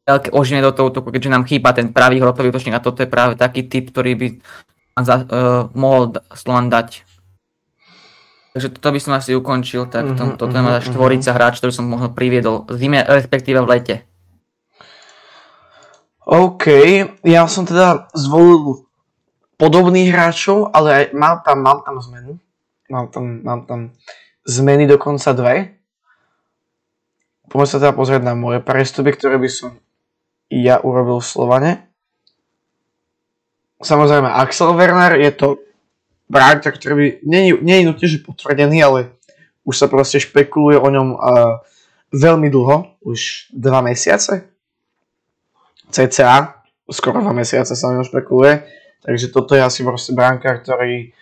veľké 0.05 0.29
oživenie 0.37 0.65
do 0.65 0.77
toho 0.77 0.93
útoku, 0.93 1.09
keďže 1.09 1.33
nám 1.33 1.49
chýba 1.49 1.73
ten 1.73 1.89
pravý 1.89 2.21
hrotový 2.21 2.53
útočník 2.53 2.77
a 2.77 2.85
toto 2.85 3.01
je 3.01 3.09
práve 3.09 3.41
taký 3.41 3.65
typ, 3.65 3.89
ktorý 3.89 4.13
by 4.15 4.27
za, 5.01 5.17
uh, 5.25 5.73
mohol 5.73 6.13
Slovan 6.37 6.69
dať. 6.69 7.09
Takže 8.55 8.79
toto 8.79 8.95
by 8.95 9.01
som 9.03 9.13
asi 9.19 9.35
ukončil, 9.35 9.91
tak 9.91 10.15
to, 10.15 10.15
mm-hmm, 10.15 10.39
toto 10.39 10.55
je 10.55 10.63
mm-hmm, 10.63 10.87
štvorica 10.87 11.27
mm-hmm. 11.27 11.39
hráč, 11.43 11.55
ktorý 11.59 11.73
som 11.75 11.91
možno 11.91 12.15
priviedol 12.15 12.63
v 12.71 12.77
zime, 12.79 13.03
respektíve 13.03 13.59
v 13.65 13.71
lete. 13.71 13.97
OK, 16.25 16.65
ja 17.27 17.45
som 17.51 17.67
teda 17.67 18.09
zvolil 18.15 18.87
podobných 19.59 20.15
hráčov, 20.15 20.71
ale 20.71 20.89
aj 20.93 21.05
mám 21.13 21.37
tam, 21.43 21.59
mám 21.61 21.81
tam 21.83 21.99
zmenu. 22.01 22.33
Mám 22.89 23.07
tam, 23.11 23.25
mám 23.43 23.61
tam 23.67 23.81
zmeny 24.47 24.87
dokonca 24.87 25.35
dve. 25.35 25.81
Poďme 27.49 27.67
sa 27.69 27.81
teda 27.81 27.93
pozrieť 27.93 28.23
na 28.25 28.39
moje 28.39 28.63
prestupy, 28.65 29.13
ktoré 29.13 29.37
by 29.37 29.51
som 29.51 29.77
ja 30.51 30.81
urobil 30.81 31.21
v 31.21 31.31
Slovane. 31.31 31.71
Samozrejme 33.85 34.29
Axel 34.29 34.73
Werner 34.77 35.17
je 35.21 35.33
to 35.35 35.49
bráť, 36.29 36.73
ktorý 36.73 36.95
by, 36.95 37.07
nie, 37.29 37.53
nie 37.61 37.77
je 37.85 38.17
že 38.17 38.25
potvrdený, 38.25 38.79
ale 38.81 39.01
už 39.69 39.77
sa 39.77 39.87
proste 39.89 40.21
špekuluje 40.21 40.81
o 40.81 40.89
ňom 40.89 41.09
uh, 41.17 41.61
veľmi 42.13 42.49
dlho, 42.49 43.01
už 43.05 43.51
dva 43.53 43.85
mesiace. 43.85 44.49
CCA, 45.93 46.65
skoro 46.89 47.21
dva 47.21 47.37
mesiace 47.37 47.77
sa 47.77 47.93
o 47.93 47.95
ňom 47.97 48.09
špekuluje 48.09 48.85
Takže 49.05 49.29
toto 49.29 49.53
je 49.53 49.61
asi 49.61 49.85
proste 49.85 50.17
bránka, 50.17 50.49
ktorý 50.65 51.13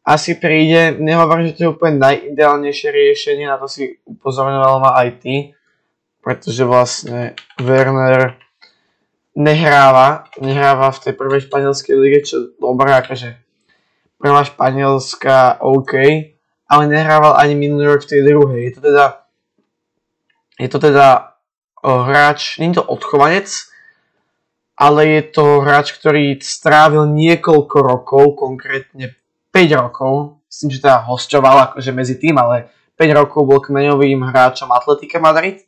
asi 0.00 0.40
príde. 0.40 0.96
Nehovorím, 0.96 1.52
že 1.52 1.56
to 1.60 1.62
je 1.68 1.72
úplne 1.76 2.00
najideálnejšie 2.00 2.88
riešenie, 2.88 3.44
na 3.44 3.60
to 3.60 3.68
si 3.68 4.00
upozorňoval 4.08 4.80
ma 4.80 4.96
aj 5.04 5.08
ty, 5.20 5.34
pretože 6.24 6.64
vlastne 6.64 7.36
Werner 7.60 8.40
nehráva, 9.40 10.28
nehráva 10.36 10.92
v 10.92 11.02
tej 11.08 11.12
prvej 11.16 11.40
španielskej 11.48 11.94
lige, 11.96 12.20
čo 12.28 12.52
dobré, 12.60 12.92
akože 13.00 13.40
prvá 14.20 14.44
španielská 14.44 15.64
OK, 15.64 15.92
ale 16.68 16.82
nehrával 16.86 17.40
ani 17.40 17.56
minulý 17.56 17.96
rok 17.96 18.04
v 18.04 18.10
tej 18.12 18.20
druhej. 18.28 18.60
Je 18.68 18.72
to 18.76 18.80
teda, 18.84 19.06
je 20.60 20.68
to 20.68 20.78
teda 20.78 21.08
uh, 21.80 22.04
hráč, 22.04 22.60
nie 22.60 22.70
je 22.70 22.78
to 22.78 22.84
odchovanec, 22.84 23.48
ale 24.76 25.00
je 25.08 25.22
to 25.32 25.64
hráč, 25.64 25.96
ktorý 25.96 26.36
strávil 26.40 27.08
niekoľko 27.08 27.76
rokov, 27.80 28.36
konkrétne 28.36 29.16
5 29.50 29.80
rokov, 29.80 30.40
myslím, 30.52 30.68
že 30.76 30.84
teda 30.84 31.04
hostoval 31.08 31.72
akože 31.72 31.90
medzi 31.96 32.20
tým, 32.20 32.36
ale 32.36 32.68
5 33.00 33.18
rokov 33.24 33.42
bol 33.48 33.60
kmeňovým 33.64 34.20
hráčom 34.20 34.68
Atletika 34.68 35.16
Madrid 35.16 35.64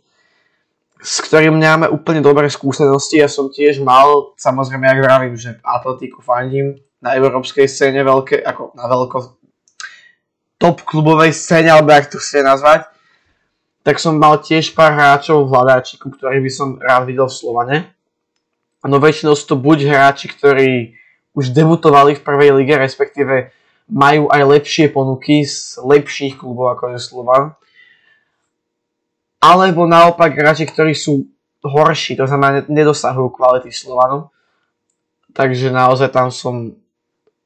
s 1.02 1.18
ktorým 1.26 1.58
máme 1.58 1.90
úplne 1.90 2.22
dobré 2.22 2.46
skúsenosti. 2.46 3.18
Ja 3.18 3.26
som 3.26 3.50
tiež 3.50 3.82
mal, 3.82 4.38
samozrejme, 4.38 4.86
ak 4.86 4.98
vravím, 5.02 5.34
že 5.34 5.58
Atletiku 5.66 6.22
fandím 6.22 6.78
na 7.02 7.18
európskej 7.18 7.66
scéne 7.66 8.06
veľké, 8.06 8.38
ako 8.46 8.78
na 8.78 8.86
veľko 8.86 9.18
top 10.62 10.86
klubovej 10.86 11.34
scéne, 11.34 11.74
alebo 11.74 11.90
ak 11.90 12.06
to 12.06 12.22
chcete 12.22 12.46
nazvať, 12.46 12.86
tak 13.82 13.98
som 13.98 14.14
mal 14.14 14.38
tiež 14.38 14.78
pár 14.78 14.94
hráčov 14.94 15.42
v 15.42 15.58
hľadáčiku, 15.58 16.06
ktorých 16.14 16.42
by 16.46 16.52
som 16.54 16.68
rád 16.78 17.10
videl 17.10 17.26
v 17.26 17.34
Slovane. 17.34 17.76
No 18.86 19.02
väčšinou 19.02 19.34
sú 19.34 19.50
to 19.50 19.56
buď 19.58 19.90
hráči, 19.90 20.30
ktorí 20.30 20.94
už 21.34 21.50
debutovali 21.50 22.14
v 22.14 22.22
prvej 22.22 22.50
lige, 22.62 22.78
respektíve 22.78 23.50
majú 23.90 24.30
aj 24.30 24.42
lepšie 24.46 24.86
ponuky 24.94 25.42
z 25.42 25.82
lepších 25.82 26.38
klubov 26.38 26.78
ako 26.78 26.94
je 26.94 26.98
Slovan 27.02 27.58
alebo 29.42 29.90
naopak 29.90 30.38
hráči, 30.38 30.70
ktorí 30.70 30.94
sú 30.94 31.26
horší, 31.66 32.14
to 32.14 32.30
znamená 32.30 32.62
nedosahujú 32.70 33.34
kvality 33.34 33.74
Slovanu. 33.74 34.30
Takže 35.34 35.74
naozaj 35.74 36.14
tam 36.14 36.30
som 36.30 36.78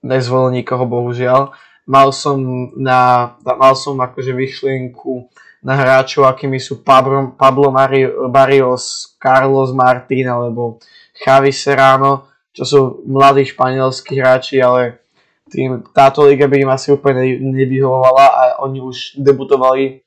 nezvolil 0.04 0.60
nikoho, 0.60 0.84
bohužiaľ. 0.84 1.56
Mal 1.86 2.10
som, 2.12 2.36
na, 2.76 3.32
mal 3.40 3.72
som 3.78 3.96
akože 3.96 4.34
vyšlienku 4.34 5.30
na 5.62 5.74
hráčov, 5.78 6.26
akými 6.28 6.60
sú 6.60 6.82
Pablo, 6.82 7.32
Pablo 7.34 7.70
Mario, 7.70 8.28
Barrios, 8.28 9.16
Carlos 9.16 9.72
Martín 9.72 10.26
alebo 10.28 10.78
Javi 11.16 11.54
Serrano, 11.54 12.28
čo 12.52 12.62
sú 12.62 12.80
mladí 13.06 13.46
španielskí 13.46 14.18
hráči, 14.18 14.60
ale 14.60 15.02
tým, 15.46 15.82
táto 15.94 16.26
liga 16.26 16.50
by 16.50 16.66
im 16.66 16.70
asi 16.74 16.90
úplne 16.90 17.38
nevyhovovala 17.38 18.26
a 18.26 18.42
oni 18.66 18.82
už 18.82 19.18
debutovali 19.22 20.05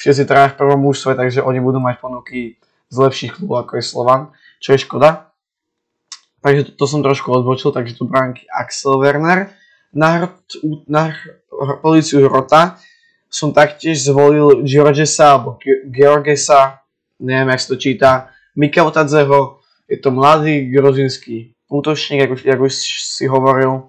všetci 0.00 0.24
traja 0.24 0.48
v 0.56 0.58
prvom 0.64 0.80
mužstve, 0.80 1.12
takže 1.12 1.44
oni 1.44 1.60
budú 1.60 1.76
mať 1.76 2.00
ponuky 2.00 2.56
z 2.88 2.96
lepších 2.96 3.36
klubov 3.36 3.68
ako 3.68 3.76
je 3.76 3.84
Slovan, 3.84 4.22
čo 4.56 4.72
je 4.72 4.80
škoda. 4.80 5.28
Takže 6.40 6.72
to, 6.72 6.80
to 6.80 6.84
som 6.88 7.04
trošku 7.04 7.28
odbočil, 7.28 7.68
takže 7.68 8.00
tu 8.00 8.08
bránky 8.08 8.48
Axel 8.48 8.96
Werner. 8.96 9.52
Na, 9.92 10.08
hr- 10.16 10.40
na 10.88 11.12
hr- 11.12 11.84
pozíciu 11.84 12.24
Hrota 12.24 12.80
som 13.28 13.52
taktiež 13.52 14.00
zvolil 14.02 14.64
Georgesa 14.64 15.36
alebo 15.36 15.60
Georgesa, 15.86 16.82
neviem, 17.20 17.52
jak 17.52 17.60
sa 17.60 17.68
to 17.68 17.76
číta, 17.76 18.10
Mikel 18.56 18.90
Tadzeho, 18.90 19.60
je 19.86 19.98
to 20.00 20.10
mladý 20.10 20.66
gruzinský 20.72 21.54
útočník, 21.70 22.26
ako, 22.26 22.34
ako 22.42 22.66
si 22.66 23.24
hovoril, 23.30 23.86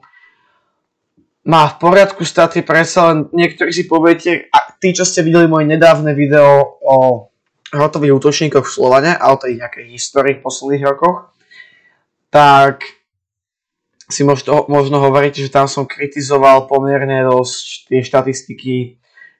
má 1.41 1.65
v 1.65 1.79
poriadku 1.81 2.21
staty, 2.21 2.61
predsa 2.61 3.09
len 3.09 3.17
niektorí 3.33 3.73
si 3.73 3.89
poviete, 3.89 4.51
a 4.53 4.77
tí, 4.77 4.93
čo 4.93 5.01
ste 5.01 5.25
videli 5.25 5.49
moje 5.49 5.65
nedávne 5.65 6.13
video 6.13 6.77
o 6.85 7.29
hrotových 7.73 8.13
útočníkoch 8.19 8.67
v 8.67 8.73
Slovane 8.73 9.11
a 9.17 9.33
o 9.33 9.39
tej 9.39 9.57
nejakej 9.57 9.85
histórii 9.89 10.37
v 10.37 10.43
posledných 10.45 10.85
rokoch, 10.85 11.33
tak 12.29 12.85
si 14.11 14.27
možno, 14.27 14.67
možno 14.67 14.99
hovoríte, 14.99 15.39
že 15.41 15.49
tam 15.49 15.65
som 15.65 15.87
kritizoval 15.87 16.67
pomerne 16.67 17.23
dosť 17.25 17.89
tie 17.89 18.01
štatistiky, 18.03 18.75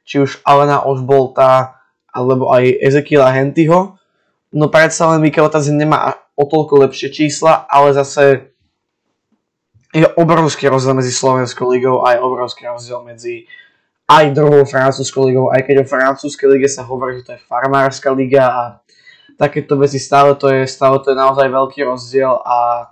či 0.08 0.16
už 0.18 0.42
Alena 0.48 0.88
Ožbolta, 0.88 1.78
alebo 2.12 2.52
aj 2.52 2.82
Ezekiela 2.82 3.32
Hentyho. 3.32 4.00
No 4.52 4.68
predsa 4.68 5.12
len 5.12 5.24
Tazin 5.32 5.80
nemá 5.80 6.16
o 6.36 6.44
toľko 6.44 6.88
lepšie 6.88 7.12
čísla, 7.12 7.68
ale 7.68 7.96
zase 7.96 8.51
je 9.92 10.08
obrovský 10.16 10.72
rozdiel 10.72 10.96
medzi 10.96 11.12
Slovenskou 11.12 11.68
ligou 11.68 12.08
a 12.08 12.16
je 12.16 12.24
obrovský 12.24 12.68
rozdiel 12.68 13.04
medzi 13.04 13.48
aj 14.08 14.36
druhou 14.36 14.64
francúzskou 14.68 15.28
ligou, 15.28 15.48
aj 15.52 15.64
keď 15.64 15.84
o 15.84 15.86
francúzskej 15.88 16.48
lige 16.52 16.68
sa 16.68 16.84
hovorí, 16.84 17.20
že 17.20 17.24
to 17.28 17.32
je 17.36 17.46
farmárska 17.48 18.12
liga 18.12 18.44
a 18.48 18.64
takéto 19.40 19.80
veci 19.80 20.00
stále 20.00 20.36
to 20.36 20.52
je, 20.52 20.68
stále 20.68 21.00
to 21.00 21.16
je 21.16 21.18
naozaj 21.18 21.48
veľký 21.48 21.88
rozdiel 21.88 22.44
a 22.44 22.92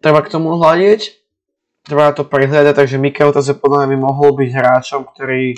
treba 0.00 0.24
k 0.24 0.32
tomu 0.32 0.56
hľadiť, 0.56 1.00
treba 1.84 2.16
to 2.16 2.24
prehľadať, 2.24 2.74
takže 2.76 2.96
Mikel 2.96 3.32
Taze 3.32 3.52
podľa 3.56 3.84
mňa 3.84 3.88
by 3.92 3.96
mohol 4.00 4.30
byť 4.36 4.50
hráčom, 4.52 5.04
ktorý 5.04 5.56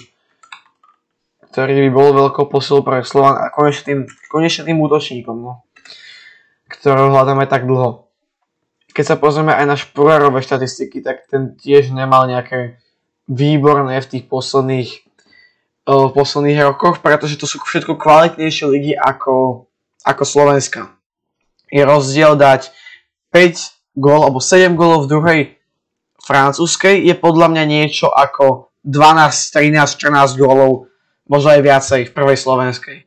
ktorý 1.52 1.85
by 1.85 1.90
bol 1.92 2.16
veľkou 2.16 2.48
posilou 2.48 2.80
pre 2.80 3.04
Slovan 3.04 3.37
a 3.37 3.52
konečne 3.52 3.85
tým, 3.85 4.00
konečne 4.32 4.64
tým 4.64 4.80
útočníkom, 4.80 5.37
no, 5.37 5.68
ktorého 6.72 7.12
hľadáme 7.12 7.44
tak 7.44 7.68
dlho 7.68 8.12
keď 8.92 9.05
sa 9.05 9.16
pozrieme 9.16 9.52
aj 9.52 9.66
na 9.66 9.76
šporárové 9.76 10.44
štatistiky, 10.44 11.00
tak 11.00 11.26
ten 11.26 11.57
tiež 11.57 11.90
nemal 11.90 12.28
nejaké 12.28 12.76
výborné 13.26 13.98
v 13.98 14.11
tých 14.12 14.24
posledných, 14.28 14.90
v 15.88 16.11
posledných 16.12 16.61
rokoch, 16.62 17.00
pretože 17.00 17.40
to 17.40 17.48
sú 17.48 17.59
všetko 17.64 17.96
kvalitnejšie 17.96 18.66
ligy 18.68 18.92
ako, 18.94 19.66
ako 20.05 20.22
Slovenska. 20.22 20.92
Je 21.72 21.83
rozdiel 21.83 22.37
dať 22.37 22.70
5 23.33 23.96
gól 23.96 24.28
alebo 24.28 24.38
7 24.38 24.76
gólov 24.76 25.09
v 25.09 25.11
druhej 25.11 25.40
francúzskej 26.22 27.02
je 27.02 27.14
podľa 27.18 27.50
mňa 27.50 27.64
niečo 27.66 28.09
ako 28.09 28.70
12, 28.87 29.59
13, 29.59 29.98
14 29.98 30.38
gólov, 30.38 30.90
možno 31.26 31.55
aj 31.55 31.62
viacej 31.62 32.00
v 32.11 32.14
prvej 32.14 32.38
slovenskej. 32.38 32.98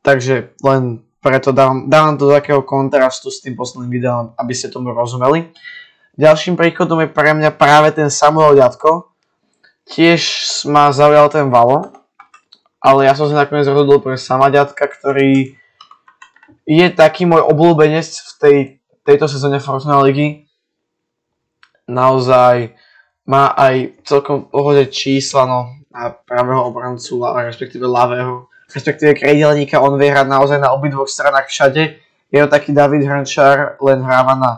Takže 0.00 0.56
len 0.64 1.04
preto 1.20 1.52
dávam, 1.52 1.84
dávam 1.84 2.16
to 2.16 2.28
do 2.28 2.32
takého 2.32 2.64
kontrastu 2.64 3.28
s 3.28 3.44
tým 3.44 3.52
posledným 3.52 3.92
videom, 3.92 4.24
aby 4.40 4.52
ste 4.56 4.72
tomu 4.72 4.96
rozumeli. 4.96 5.52
Ďalším 6.16 6.56
príkladom 6.56 7.04
je 7.04 7.12
pre 7.12 7.32
mňa 7.36 7.54
práve 7.54 7.92
ten 7.92 8.08
Samuel 8.08 8.56
Ďatko. 8.56 9.08
Tiež 9.88 10.20
ma 10.68 10.92
zaujal 10.92 11.28
ten 11.28 11.48
Valo, 11.48 11.92
ale 12.80 13.08
ja 13.08 13.12
som 13.12 13.28
sa 13.28 13.44
nakoniec 13.44 13.68
rozhodol 13.68 14.00
pre 14.00 14.16
sama 14.16 14.48
Ďatka, 14.48 14.80
ktorý 14.80 15.56
je 16.64 16.86
taký 16.92 17.24
môj 17.28 17.44
obľúbenec 17.46 18.04
v 18.04 18.32
tej, 18.40 18.58
tejto 19.04 19.26
sezóne 19.28 19.60
Fortuna 19.60 20.00
ligy. 20.04 20.48
Naozaj 21.88 22.76
má 23.26 23.54
aj 23.54 24.04
celkom 24.04 24.50
pohode 24.50 24.90
čísla 24.90 25.46
no, 25.46 25.60
na 25.90 26.10
pravého 26.10 26.66
obrancu, 26.66 27.22
respektíve 27.22 27.86
ľavého 27.86 28.49
respektíve 28.70 29.18
krídelníka, 29.18 29.82
on 29.82 29.98
vie 29.98 30.10
hrať 30.10 30.26
naozaj 30.30 30.58
na 30.62 30.70
obidvoch 30.70 31.10
stranách 31.10 31.50
všade. 31.50 31.98
Je 32.30 32.38
to 32.38 32.48
taký 32.48 32.70
David 32.70 33.02
Hrnčar, 33.02 33.76
len 33.82 34.00
hráva 34.00 34.34
na, 34.38 34.50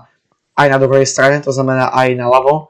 aj 0.57 0.68
na 0.68 0.79
druhej 0.79 1.09
strane, 1.09 1.40
to 1.40 1.51
znamená 1.51 1.88
aj 1.90 2.09
na 2.14 2.29
ľavo. 2.29 2.68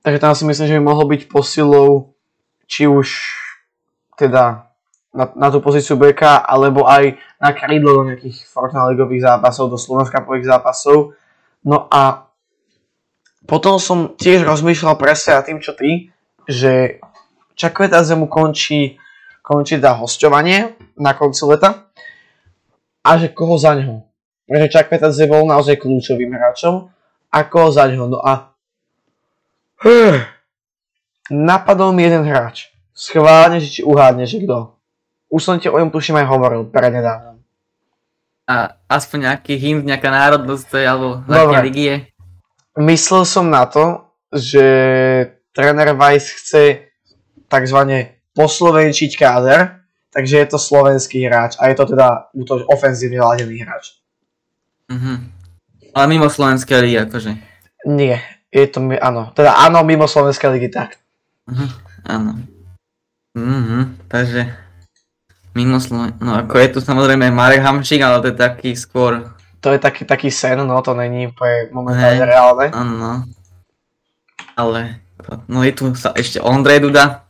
Takže 0.00 0.18
tam 0.22 0.32
si 0.32 0.44
myslím, 0.48 0.66
že 0.66 0.76
by 0.78 0.82
mohol 0.82 1.06
byť 1.12 1.22
posilou 1.28 2.16
či 2.66 2.86
už 2.88 3.06
teda 4.16 4.66
na, 5.14 5.24
na 5.36 5.48
tú 5.52 5.60
pozíciu 5.60 5.96
beka, 5.96 6.44
alebo 6.44 6.88
aj 6.88 7.16
na 7.40 7.50
krídlo 7.52 8.00
do 8.00 8.02
nejakých 8.12 8.48
Fortnite 8.48 8.96
ligových 8.96 9.24
zápasov, 9.28 9.72
do 9.72 9.78
Slovenska 9.80 10.24
pových 10.24 10.48
zápasov. 10.50 11.16
No 11.64 11.88
a 11.88 12.28
potom 13.46 13.78
som 13.78 14.16
tiež 14.16 14.42
rozmýšľal 14.42 14.98
presne 14.98 15.38
na 15.38 15.42
tým, 15.44 15.58
čo 15.62 15.72
ty, 15.72 16.10
že 16.46 17.00
Čakveta 17.56 18.04
zemu 18.04 18.28
končí 18.28 19.00
končí 19.46 19.78
za 19.78 19.94
hostovanie 19.94 20.74
na 20.98 21.14
konci 21.14 21.46
leta 21.46 21.86
a 23.06 23.10
že 23.14 23.30
koho 23.30 23.54
za 23.54 23.78
ňo. 23.78 24.02
Pretože 24.50 24.74
Chuck 24.74 24.90
Peters 24.90 25.22
bol 25.30 25.46
naozaj 25.46 25.78
kľúčovým 25.78 26.34
hráčom 26.34 26.90
a 27.30 27.38
koho 27.46 27.70
za 27.70 27.86
ňo. 27.86 28.10
No 28.10 28.18
a 28.18 28.50
napadol 31.30 31.94
mi 31.94 32.02
jeden 32.02 32.26
hráč. 32.26 32.74
Schválne, 32.90 33.62
že 33.62 33.70
či 33.70 33.80
uhádne, 33.86 34.26
že 34.26 34.42
kto. 34.42 34.74
Už 35.30 35.42
som 35.42 35.54
ti 35.62 35.70
o 35.70 35.78
ňom 35.78 35.94
tuším 35.94 36.18
aj 36.18 36.26
hovoril 36.26 36.66
prednedávnom. 36.66 37.38
A 38.46 38.78
aspoň 38.90 39.30
nejaký 39.30 39.54
hint, 39.58 39.82
nejaká 39.86 40.10
národnosť 40.10 40.70
alebo 40.86 41.22
nejaké 41.26 41.58
ligie? 41.66 41.94
Myslel 42.78 43.26
som 43.26 43.50
na 43.50 43.66
to, 43.66 44.06
že 44.30 44.64
tréner 45.50 45.94
Weiss 45.98 46.30
chce 46.30 46.94
takzvané 47.50 48.15
poslovenčiť 48.36 49.10
káder, 49.16 49.80
takže 50.12 50.36
je 50.44 50.46
to 50.46 50.58
slovenský 50.60 51.24
hráč 51.24 51.56
a 51.56 51.72
je 51.72 51.74
to 51.80 51.96
teda 51.96 52.28
útoč 52.36 52.68
ofenzívne 52.68 53.18
ladený 53.18 53.64
hráč. 53.64 53.96
Mhm. 54.92 55.32
Ale 55.96 56.06
mimo 56.12 56.28
slovenskej 56.28 56.84
ligy 56.84 56.98
akože. 57.08 57.32
Nie, 57.88 58.20
je 58.52 58.68
to, 58.68 58.84
áno, 59.00 59.32
teda 59.32 59.56
áno, 59.64 59.80
mimo 59.82 60.04
slovenskej 60.04 60.52
ligy, 60.52 60.68
tak. 60.68 61.00
Mhm, 61.48 61.66
áno. 62.04 62.32
Mhm, 63.32 64.08
takže 64.08 64.66
Mimo 65.56 65.80
Sloven- 65.80 66.20
No 66.20 66.36
ako 66.36 66.60
je 66.60 66.68
tu 66.68 66.78
samozrejme 66.84 67.32
Marek 67.32 67.64
Hamšík, 67.64 68.04
ale 68.04 68.20
to 68.20 68.28
je 68.28 68.36
taký 68.36 68.70
skôr... 68.76 69.32
To 69.64 69.72
je 69.72 69.80
taký, 69.80 70.04
taký 70.04 70.28
sen, 70.28 70.60
no 70.60 70.76
to 70.84 70.92
není 70.92 71.32
úplne 71.32 71.72
momentálne 71.72 72.20
Hej. 72.20 72.28
reálne. 72.28 72.66
Áno, 72.76 72.92
no. 72.92 73.12
Ale... 74.52 75.00
No 75.48 75.64
je 75.64 75.72
tu 75.72 75.90
sa 75.96 76.12
ešte 76.12 76.38
Ondrej 76.44 76.84
Duda. 76.84 77.25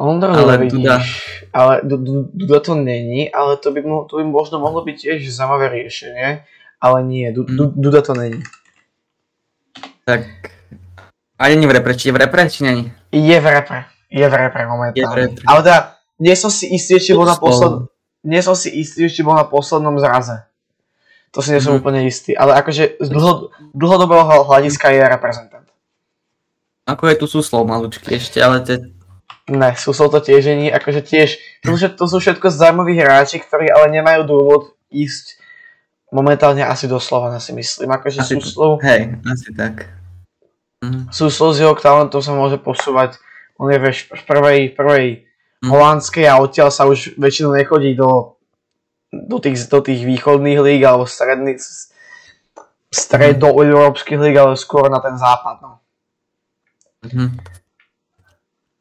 Ondro, 0.00 0.32
Ale 0.32 0.42
ale 0.42 0.58
vidíš, 0.58 0.72
Duda. 0.80 0.96
ale 1.52 1.80
Du- 1.84 2.00
Du- 2.00 2.28
Duda 2.32 2.60
to 2.60 2.72
není, 2.74 3.28
ale 3.28 3.56
to 3.56 3.68
by, 3.68 3.80
mo- 3.82 4.08
to 4.08 4.16
by 4.16 4.24
možno 4.24 4.56
mohlo 4.58 4.80
byť 4.80 4.96
tiež 4.96 5.28
zaujímavé 5.28 5.68
riešenie, 5.70 6.40
ale 6.80 6.98
nie, 7.04 7.28
Mm. 7.28 7.36
Du- 7.36 7.74
Duda 7.76 8.00
to 8.00 8.14
není. 8.14 8.40
Tak... 10.04 10.20
A 11.36 11.48
není 11.48 11.66
v 11.66 11.70
repre, 11.70 11.92
či 11.94 12.08
je 12.08 12.12
v 12.12 12.18
repre, 12.18 12.44
či 12.46 12.64
není? 12.64 12.92
Je 13.08 13.32
v 13.34 13.46
repre, 13.46 13.84
je 14.08 14.20
v 14.22 14.34
repre 14.34 14.64
momentálne. 14.64 15.36
Ale 15.42 15.60
teda, 15.62 15.78
nie 16.18 16.32
som 16.32 16.48
si 16.48 16.68
istý, 16.68 16.96
či 16.96 17.12
bol 17.12 17.24
na 17.24 17.32
Spolu. 17.32 17.48
posled... 17.50 17.72
nie 18.22 18.40
som 18.40 18.52
si 18.52 18.68
istý, 18.70 19.04
či 19.04 19.20
bol 19.20 19.32
na 19.32 19.44
poslednom 19.44 19.96
zraze. 19.96 20.44
To 21.30 21.38
si 21.38 21.52
nie 21.52 21.60
som 21.60 21.72
Mhm. 21.72 21.80
úplne 21.80 22.00
istý, 22.02 22.32
ale 22.32 22.56
akože 22.56 22.98
z 22.98 23.08
dlho, 23.08 23.32
dlhodobého 23.70 24.20
hľadiska 24.44 24.90
je 24.90 25.00
reprezentant. 25.02 25.66
Ako 26.84 27.06
je 27.06 27.16
tu 27.16 27.26
Suslov 27.26 27.64
malučky 27.64 28.10
ešte, 28.12 28.36
ale 28.36 28.60
to 28.60 28.70
je... 28.70 28.78
Ne, 29.50 29.74
Susol 29.74 30.06
to 30.08 30.22
tiež 30.22 30.46
není, 30.46 30.70
akože 30.70 31.02
tiež, 31.02 31.28
to 31.66 31.74
sú, 31.74 31.86
to 31.90 32.04
sú 32.06 32.16
všetko 32.18 32.46
zaujímaví 32.48 32.94
hráči, 32.94 33.42
ktorí 33.42 33.66
ale 33.66 33.90
nemajú 33.90 34.22
dôvod 34.22 34.62
ísť 34.94 35.42
momentálne 36.14 36.62
asi 36.62 36.86
do 36.86 37.02
Slovana 37.02 37.42
si 37.42 37.50
myslím, 37.50 37.90
akože 37.90 38.22
Asi- 38.22 38.38
Suslov, 38.38 38.78
Hej, 38.82 39.18
asi 39.26 39.50
tak. 39.54 39.90
Mhm. 40.82 41.10
Suslov 41.10 41.54
z 41.54 41.66
jeho 41.66 41.74
talentom 41.74 42.22
sa 42.22 42.30
môže 42.30 42.62
posúvať, 42.62 43.18
on 43.58 43.70
je 43.70 43.78
v, 43.78 43.86
v 43.90 44.22
prvej, 44.24 44.60
prvej 44.74 45.06
Mhm. 45.60 45.70
holandskej 45.70 46.24
a 46.24 46.40
odtiaľ 46.40 46.70
sa 46.72 46.86
už 46.86 47.18
väčšinou 47.20 47.52
nechodí 47.52 47.92
do, 47.92 48.38
do, 49.12 49.36
tých, 49.42 49.60
do 49.68 49.82
tých 49.82 50.06
východných 50.06 50.56
líg 50.56 50.80
alebo 50.86 51.04
stredných, 51.04 51.58
stredoeurópskych 52.90 54.18
líg, 54.18 54.34
ale 54.36 54.54
skôr 54.56 54.90
na 54.90 54.98
ten 55.04 55.14
západ, 55.14 55.56
no. 55.62 55.72
Mhm. 57.04 57.59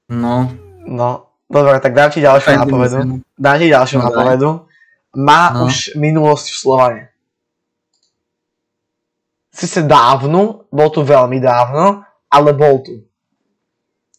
No, 0.10 0.50
No, 0.82 1.10
dobre, 1.46 1.78
tak 1.80 1.94
dám 1.94 2.10
ti 2.10 2.18
ďalšiu 2.20 2.50
Fajn, 2.50 2.60
nápovedu. 2.60 2.98
Dám 3.38 3.58
ti 3.58 3.68
ďalšiu 3.68 3.98
No, 3.98 4.04
nápovedu. 4.10 4.50
Má 5.16 5.42
No. 5.52 5.66
už 5.66 5.94
minulosť 5.96 6.48
v 6.50 6.58
Slovane. 6.58 7.02
Sice 9.50 9.84
dávnu, 9.84 10.66
bol 10.70 10.90
tu 10.90 11.02
veľmi 11.02 11.38
dávno, 11.38 12.02
ale 12.26 12.50
bol 12.54 12.80
tu. 12.80 13.06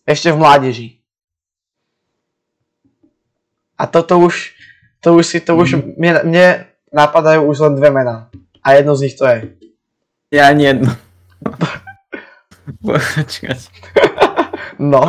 Ešte 0.04 0.30
v 0.30 0.38
mládeži. 0.38 0.88
A 3.74 3.86
toto 3.86 4.20
už, 4.20 4.52
to 5.00 5.16
už 5.16 5.24
si, 5.24 5.38
to 5.40 5.56
už, 5.56 5.68
Mhm. 5.74 5.82
mne, 5.96 6.12
mne 6.24 6.46
napadajú 6.92 7.40
už 7.46 7.56
len 7.64 7.74
dve 7.74 7.90
mená. 7.90 8.28
A 8.60 8.76
jedno 8.76 8.92
z 8.94 9.08
nich 9.08 9.16
to 9.16 9.24
je. 9.24 9.56
ja 10.30 10.46
ani 10.46 10.64
jedno. 10.70 10.92
Počkať. 12.84 13.60
No, 14.78 15.00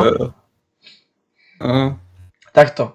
No. 1.62 1.96
takto. 2.50 2.92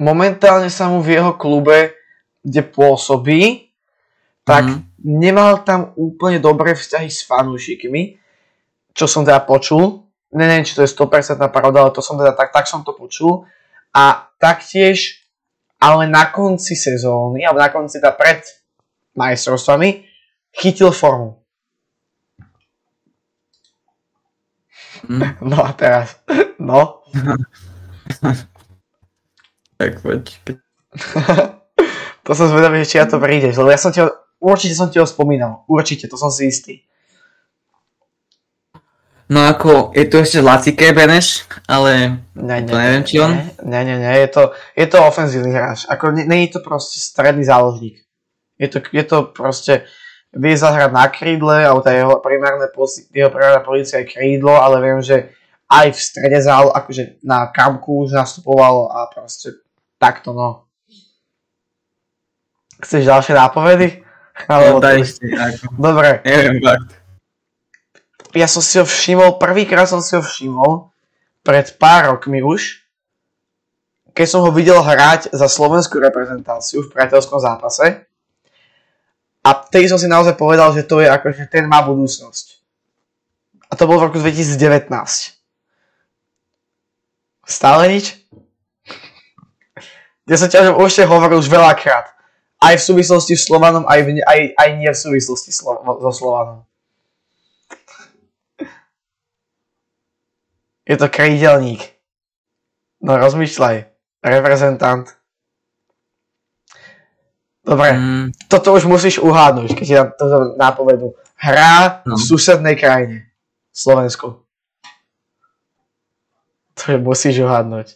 Momentálne 0.00 0.68
sa 0.68 0.88
mu 0.88 1.00
v 1.00 1.16
jeho 1.16 1.32
klube, 1.36 1.96
kde 2.40 2.60
pôsobí, 2.64 3.72
tak 4.44 4.64
Mhm. 4.64 4.78
nemal 5.20 5.60
tam 5.64 5.92
úplne 5.96 6.40
dobré 6.40 6.72
vzťahy 6.72 7.08
s 7.08 7.24
fanúšikmi, 7.24 8.16
čo 8.96 9.04
som 9.04 9.24
teda 9.24 9.44
počul. 9.44 10.04
Ne, 10.32 10.46
neviem, 10.46 10.64
či 10.64 10.76
to 10.78 10.84
je 10.86 10.92
100% 10.92 11.50
pravda, 11.50 11.82
ale 11.84 11.90
to 11.92 12.00
som 12.00 12.16
teda, 12.16 12.32
tak, 12.32 12.52
tak 12.52 12.64
som 12.68 12.84
to 12.84 12.92
počul. 12.94 13.44
A 13.92 14.30
taktiež, 14.38 15.20
ale 15.80 16.06
na 16.06 16.30
konci 16.30 16.76
sezóny, 16.78 17.42
alebo 17.44 17.58
na 17.60 17.68
konci 17.68 17.98
teda 17.98 18.12
pred 18.14 18.40
majstrovstvami, 19.16 20.04
chytil 20.54 20.92
formu. 20.92 21.40
Mhm. 25.08 25.22
No 25.50 25.64
a 25.64 25.72
teraz, 25.72 26.16
no. 26.58 27.02
Tak 29.80 30.04
počkať. 30.04 30.60
to 32.26 32.30
som 32.36 32.46
zvedavý, 32.52 32.84
či 32.84 33.00
ja 33.00 33.08
to 33.08 33.16
prídeš, 33.16 33.56
lebo 33.56 33.72
ja 33.72 33.80
som 33.80 33.90
ti 33.90 34.04
ho, 34.04 34.12
určite 34.42 34.76
som 34.76 34.92
ti 34.92 35.00
ho 35.00 35.06
spomínal. 35.08 35.64
Určite, 35.66 36.04
to 36.06 36.20
som 36.20 36.28
si 36.28 36.52
istý. 36.52 36.84
No 39.30 39.46
ako, 39.46 39.94
je 39.94 40.10
tu 40.10 40.18
ešte 40.18 40.42
Lacike 40.42 40.90
Beneš, 40.90 41.46
ale 41.70 42.18
Ne, 42.34 42.66
To 42.66 42.74
neviem, 42.74 43.06
či 43.06 43.22
on? 43.22 43.30
Ne, 43.62 43.80
ne, 43.86 43.94
ne, 43.94 44.10
je 44.26 44.28
to, 44.28 44.50
je 44.74 44.86
to 44.90 44.98
ofenzívny 45.06 45.54
hráč. 45.54 45.86
Ako, 45.86 46.10
nie, 46.10 46.26
nie 46.26 46.50
je 46.50 46.58
to 46.58 46.60
proste 46.66 46.98
stredný 46.98 47.46
záložník. 47.46 48.02
Je 48.58 48.66
to, 48.66 48.82
je 48.90 49.04
to 49.06 49.30
proste, 49.30 49.86
vie 50.34 50.54
zahrať 50.58 50.90
na 50.90 51.06
krídle, 51.06 51.62
alebo 51.62 51.78
tá 51.78 51.94
jeho 51.94 52.18
primárna 52.18 52.66
pozícia 53.62 54.02
je 54.02 54.10
krídlo, 54.10 54.58
ale 54.58 54.82
viem, 54.82 54.98
že 54.98 55.30
aj 55.70 55.86
v 55.94 55.98
strede 56.02 56.38
zálo, 56.42 56.74
akože 56.74 57.22
na 57.22 57.46
kamku 57.46 58.02
už 58.04 58.10
nastupoval 58.10 58.90
a 58.90 59.06
proste 59.06 59.54
takto 59.96 60.34
no. 60.34 60.66
Chceš 62.80 63.06
ďalšie 63.06 63.34
nápovedy? 63.36 63.86
no, 64.48 64.50
Alebo 64.50 64.78
daj 64.80 64.98
to- 64.98 65.04
ešte, 65.04 65.24
ako, 65.30 65.64
Dobre, 65.78 66.08
neviem 66.24 66.58
fakt. 66.58 66.90
ja 68.34 68.48
som 68.48 68.64
si 68.64 68.80
ho 68.80 68.86
všimol, 68.86 69.36
prvýkrát 69.38 69.86
som 69.86 70.00
si 70.00 70.16
ho 70.16 70.22
všimol 70.24 70.90
pred 71.44 71.70
pár 71.76 72.16
rokmi 72.16 72.42
už, 72.42 72.82
keď 74.10 74.26
som 74.26 74.40
ho 74.42 74.50
videl 74.50 74.80
hrať 74.82 75.30
za 75.30 75.46
slovenskú 75.46 76.02
reprezentáciu 76.02 76.82
v 76.82 76.90
priateľskom 76.90 77.38
zápase. 77.38 78.10
A 79.40 79.50
vtedy 79.56 79.88
som 79.88 79.96
si 79.96 80.04
naozaj 80.04 80.36
povedal, 80.36 80.68
že 80.76 80.84
to 80.84 81.00
je 81.00 81.08
ako, 81.08 81.32
že 81.32 81.48
ten 81.48 81.64
má 81.64 81.80
budúcnosť. 81.80 82.60
A 83.70 83.78
to 83.78 83.88
bolo 83.88 84.04
v 84.04 84.06
roku 84.12 84.18
2019. 84.20 84.92
Stále 87.50 87.90
nič? 87.90 88.14
Ja 90.30 90.38
som 90.38 90.46
ťa 90.46 90.78
už 90.78 91.02
hovoril 91.10 91.42
už 91.42 91.50
veľakrát. 91.50 92.06
Aj 92.62 92.74
v 92.76 92.82
súvislosti 92.82 93.34
s 93.34 93.50
Slovanom, 93.50 93.82
aj, 93.90 94.00
v, 94.06 94.08
aj, 94.22 94.40
aj 94.54 94.68
nie 94.78 94.86
v 94.86 94.94
súvislosti 94.94 95.50
slo, 95.50 95.82
so 95.98 96.12
Slovanom. 96.14 96.62
Je 100.86 100.94
to 100.94 101.06
krídelník. 101.08 101.82
No 103.00 103.16
rozmýšľaj. 103.18 103.76
Reprezentant. 104.20 105.08
Dobre, 107.60 107.92
Mm, 107.92 108.26
toto 108.48 108.72
už 108.74 108.84
musíš 108.84 109.20
uhádnuť, 109.20 109.68
keď 109.76 109.84
ti 109.86 109.94
dám 109.94 110.08
toto 110.16 110.36
nápovedu. 110.56 111.14
Hrá 111.36 112.02
No. 112.04 112.16
v 112.16 112.20
susednej 112.20 112.76
krajine. 112.76 113.30
Slovensku. 113.72 114.44
To 116.80 116.92
je 116.92 116.98
musíš 116.98 117.38
uhádnuť. 117.38 117.86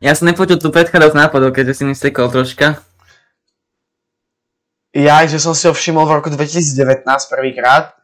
ja 0.00 0.12
som 0.12 0.26
nepočul 0.26 0.56
tu 0.56 0.68
predchádzajúcu 0.68 1.16
nápadov, 1.16 1.50
keďže 1.52 1.74
si 1.74 1.82
mi 1.84 1.94
stekol 1.94 2.26
troška. 2.26 2.80
Ja, 4.90 5.22
že 5.22 5.38
som 5.38 5.54
si 5.54 5.64
ho 5.64 5.72
všimol 5.72 6.02
v 6.02 6.14
roku 6.18 6.28
2019 6.28 7.06
prvýkrát 7.30 7.94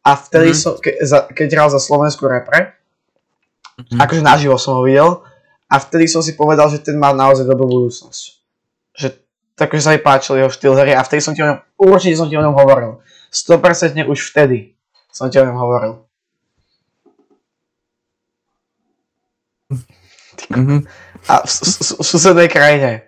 a 0.00 0.14
vtedy 0.14 0.54
Mhm. 0.54 0.56
som, 0.56 0.72
ke, 0.78 0.94
za, 1.02 1.26
keď 1.26 1.46
hral 1.50 1.68
za 1.68 1.82
Slovensku 1.82 2.22
repre, 2.24 2.78
Mhm. 3.80 3.98
akože 3.98 4.22
naživo 4.22 4.54
som 4.54 4.78
ho 4.78 4.82
videl 4.82 5.18
a 5.66 5.74
vtedy 5.76 6.06
som 6.06 6.22
si 6.22 6.32
povedal, 6.32 6.70
že 6.70 6.78
ten 6.78 6.94
má 6.94 7.10
naozaj 7.10 7.42
dobrú 7.44 7.66
budúcnosť. 7.68 8.22
Že 8.94 9.08
takže 9.54 9.82
sa 9.82 9.90
mi 9.90 9.98
páčil 9.98 10.38
jeho 10.38 10.50
štýl 10.50 10.74
hry 10.74 10.94
a 10.94 11.02
vtedy 11.02 11.18
som 11.18 11.34
ti 11.34 11.42
o 11.42 11.48
ňom, 11.48 11.58
určite 11.76 12.14
som 12.14 12.30
ti 12.30 12.38
o 12.38 12.44
ňom 12.44 12.54
hovoril. 12.54 13.02
100% 13.28 14.06
už 14.06 14.30
vtedy 14.30 14.78
som 15.10 15.26
ti 15.26 15.36
o 15.36 15.44
ňom 15.44 15.58
hovoril. 15.58 16.06
Mhm. 20.48 20.86
A 21.28 21.44
v, 21.44 21.50
s- 21.50 21.96
v 21.98 22.04
susednej 22.04 22.48
krajine. 22.48 23.04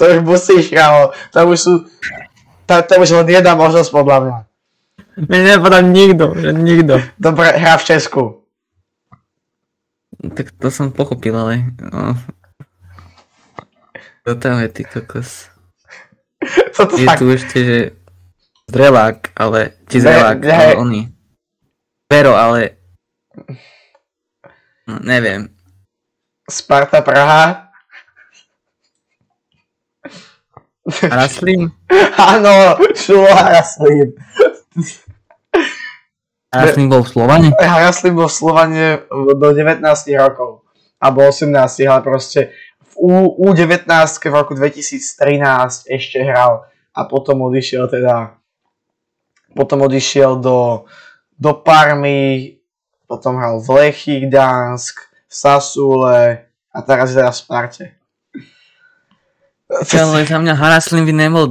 To 0.00 0.08
už 0.08 0.18
musíš, 0.24 0.72
kámo. 0.72 1.12
Tam 1.30 1.52
už 1.52 1.58
sú... 1.60 1.72
Tam, 2.64 2.82
tam 2.84 3.04
už 3.04 3.10
len 3.12 3.28
jedna 3.28 3.52
možnosť 3.54 3.90
podľa 3.92 4.16
mňa. 4.20 4.36
Mne 5.28 5.40
nepadá 5.56 5.78
nikto, 5.82 6.32
že 6.36 6.54
nikto. 6.54 7.02
Dobre, 7.18 7.52
hrá 7.56 7.74
v 7.76 7.86
Česku. 7.86 8.22
Tak 10.18 10.54
to 10.56 10.68
som 10.70 10.90
pochopil, 10.94 11.34
ale... 11.36 11.74
No. 11.78 12.14
To 14.24 14.34
tam 14.36 14.60
je 14.62 14.68
ty 14.68 14.82
kokos. 14.84 15.48
Toto 16.76 16.96
Je 16.98 17.06
tak... 17.06 17.18
tu 17.18 17.30
ešte, 17.30 17.58
že... 17.64 17.78
Zrelák, 18.68 19.32
ale... 19.32 19.74
Či 19.88 19.96
zrelák, 20.04 20.38
ale 20.44 20.72
oný. 20.76 21.02
Vero, 22.08 22.36
ale... 22.36 22.76
No, 24.88 24.96
neviem. 25.04 25.52
Sparta 26.48 27.04
Praha. 27.04 27.68
Raslin? 30.88 31.68
Áno, 32.32 32.80
Šulo 32.96 33.28
Haraslín. 33.28 34.16
Raslin 36.48 36.88
bol 36.88 37.04
v 37.04 37.08
Slovane? 37.12 37.48
Haraslín 37.60 38.16
bol 38.16 38.32
v 38.32 38.36
Slovane 38.40 38.84
do 39.12 39.48
19 39.52 39.84
rokov. 40.16 40.64
Alebo 40.96 41.28
18, 41.28 41.52
ale 41.84 42.00
proste 42.00 42.56
v 42.80 42.92
U, 42.96 43.12
U19 43.52 43.84
v 44.24 44.32
roku 44.32 44.56
2013 44.56 45.92
ešte 45.92 46.18
hral 46.24 46.64
a 46.96 47.00
potom 47.04 47.44
odišiel 47.44 47.86
teda 47.92 48.40
potom 49.52 49.84
odišiel 49.86 50.38
do, 50.42 50.88
do 51.34 51.52
Parmy, 51.56 52.57
potom 53.08 53.40
hral 53.40 53.64
v 53.64 53.68
Lechy, 53.72 54.28
Gdansk, 54.28 55.00
v 55.26 55.32
Sasule 55.32 56.44
a 56.68 56.78
teraz 56.84 57.10
je 57.10 57.16
teda 57.16 57.32
v 57.32 57.38
Sparte. 57.40 57.84
Ale 59.68 60.24
za 60.24 60.38
mňa 60.38 60.54
Haraslin 60.54 61.04
by 61.04 61.14
nebol 61.16 61.44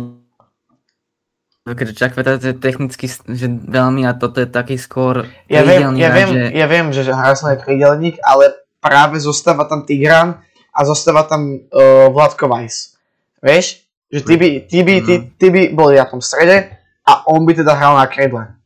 keďže 1.67 2.00
Čakveta 2.00 2.39
to 2.39 2.56
je 2.56 2.56
technicky 2.56 3.12
že 3.12 3.48
veľmi 3.67 4.08
a 4.08 4.15
toto 4.15 4.39
je 4.39 4.48
taký 4.48 4.80
skôr 4.80 5.28
ja 5.52 5.67
viem, 5.67 6.00
ja, 6.00 6.15
viem, 6.15 6.30
že... 6.32 6.43
ja 6.56 6.67
viem, 6.72 6.88
že 6.96 7.12
Haraslin 7.12 7.60
je 7.60 7.63
krídelník, 7.67 8.15
ale 8.24 8.56
práve 8.80 9.20
zostáva 9.20 9.67
tam 9.67 9.84
Tigran 9.84 10.39
a 10.72 10.80
zostáva 10.88 11.28
tam 11.28 11.60
uh, 11.60 12.08
Vladko 12.13 12.48
Weiss. 12.48 12.96
Vieš? 13.43 13.84
Že 14.08 14.22
ty 14.24 14.34
by, 14.39 14.48
ty, 14.63 14.80
by, 14.88 14.93
ty, 15.04 15.13
mhm. 15.20 15.26
ty 15.36 15.48
by 15.52 15.62
boli 15.76 16.00
na 16.00 16.08
tom 16.08 16.24
strede 16.24 16.72
a 17.04 17.28
on 17.28 17.43
by 17.43 17.52
teda 17.52 17.76
hral 17.76 18.00
na 18.00 18.08
kredle. 18.08 18.57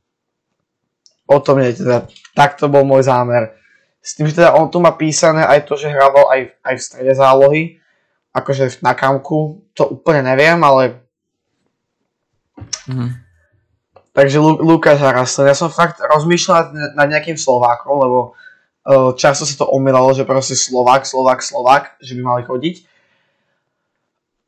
O 1.31 1.39
tom 1.39 1.63
je 1.63 1.79
teda, 1.79 2.11
tak 2.35 2.59
to 2.59 2.67
bol 2.67 2.83
môj 2.83 3.07
zámer. 3.07 3.55
S 4.03 4.19
tým, 4.19 4.27
že 4.27 4.43
teda 4.43 4.51
on 4.59 4.67
tu 4.67 4.83
má 4.83 4.91
písané 4.99 5.47
aj 5.47 5.63
to, 5.63 5.79
že 5.79 5.87
hrával 5.87 6.27
aj, 6.27 6.41
aj 6.67 6.73
v 6.75 6.81
strede 6.83 7.13
zálohy, 7.15 7.61
akože 8.35 8.83
na 8.83 8.91
kamku, 8.91 9.63
to 9.71 9.87
úplne 9.87 10.27
neviem, 10.27 10.59
ale 10.59 11.01
Mm-hmm. 12.61 13.09
Takže 14.11 14.37
Lu- 14.43 14.59
Lukáš 14.59 14.99
Haraslen, 14.99 15.47
ja 15.47 15.55
som 15.55 15.71
fakt 15.71 16.03
rozmýšľal 16.03 16.75
nad 16.99 17.07
nejakým 17.07 17.39
Slovákom, 17.39 17.95
lebo 17.95 18.19
uh, 18.83 19.15
často 19.15 19.47
sa 19.47 19.55
to 19.55 19.71
omýlalo, 19.71 20.11
že 20.11 20.27
proste 20.27 20.53
Slovák, 20.53 21.07
Slovák, 21.07 21.39
Slovák, 21.39 21.83
že 22.03 22.19
by 22.19 22.21
mali 22.21 22.41
chodiť. 22.43 22.75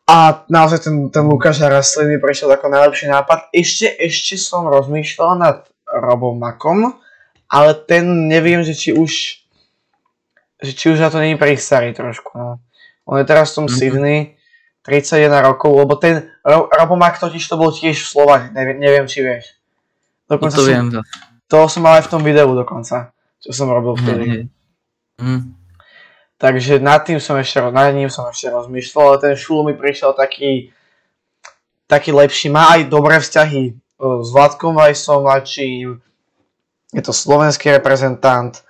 A 0.03 0.43
naozaj 0.51 0.83
ten, 0.83 0.95
ten 1.07 1.23
Lukáš 1.23 1.63
Haraslen 1.63 2.11
mi 2.11 2.19
prišiel 2.19 2.51
ako 2.51 2.67
najlepší 2.67 3.07
nápad. 3.07 3.55
Ešte, 3.55 3.87
ešte 3.87 4.35
som 4.35 4.67
rozmýšľal 4.67 5.31
nad 5.39 5.57
Robom 5.93 6.33
Makom, 6.41 6.97
ale 7.45 7.77
ten 7.85 8.25
neviem, 8.25 8.65
že 8.65 8.73
či 8.73 8.89
už 8.97 9.43
že 10.63 10.71
či 10.71 10.85
už 10.95 11.03
na 11.03 11.11
to 11.11 11.19
není 11.19 11.35
starý 11.59 11.91
trošku. 11.91 12.31
No. 12.39 12.63
On 13.03 13.19
je 13.19 13.27
teraz 13.27 13.51
v 13.51 13.55
tom 13.55 13.65
mm-hmm. 13.67 13.79
Sydney, 13.83 14.19
31 14.87 15.43
rokov, 15.43 15.75
lebo 15.75 15.99
ten 15.99 16.31
Ro- 16.39 16.71
Robomak 16.71 17.19
totiž 17.19 17.43
to 17.43 17.59
bol 17.59 17.71
tiež 17.71 17.99
Slovak, 17.99 18.55
neviem, 18.55 18.79
neviem 18.79 19.05
či 19.07 19.19
vieš. 19.19 19.59
Dokonca 20.31 20.55
to 20.55 20.63
som, 20.63 20.71
viem. 20.71 20.85
To. 20.91 20.99
to 21.51 21.57
som 21.67 21.83
mal 21.83 21.99
aj 21.99 22.07
v 22.07 22.11
tom 22.15 22.23
videu 22.23 22.47
dokonca, 22.55 23.11
čo 23.43 23.51
som 23.51 23.67
robil 23.67 23.99
vtedy. 23.99 24.23
Mm. 24.23 24.47
Mm. 25.19 25.41
Takže 26.39 26.79
nad 26.79 27.03
tým 27.03 27.19
som 27.19 27.35
ešte, 27.39 27.59
nad 27.59 27.91
ním 27.91 28.07
som 28.07 28.27
ešte 28.27 28.51
rozmýšľal, 28.51 29.03
ale 29.03 29.17
ten 29.19 29.33
Šul 29.35 29.67
mi 29.67 29.75
prišiel 29.75 30.15
taký, 30.15 30.71
taký 31.87 32.11
lepší. 32.15 32.51
Má 32.51 32.75
aj 32.75 32.91
dobré 32.91 33.19
vzťahy 33.19 33.82
s 33.99 34.29
Vladkom 34.33 34.75
Vajsom 34.75 35.23
mladším, 35.23 36.01
je 36.93 37.01
to 37.01 37.13
slovenský 37.13 37.73
reprezentant. 37.73 38.61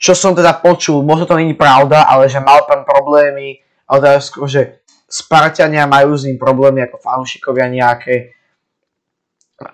Čo 0.00 0.12
som 0.16 0.32
teda 0.36 0.60
počul, 0.60 1.00
možno 1.04 1.24
to 1.24 1.38
není 1.38 1.54
pravda, 1.54 2.04
ale 2.04 2.28
že 2.28 2.40
mal 2.40 2.64
tam 2.68 2.84
problémy, 2.84 3.60
ale 3.88 3.98
teda 4.00 4.18
skôr, 4.20 4.48
že 4.48 4.84
Spartania 5.08 5.86
majú 5.86 6.16
s 6.16 6.26
ním 6.26 6.40
problémy 6.40 6.82
ako 6.84 6.98
fanúšikovia 6.98 7.70
nejaké, 7.70 8.34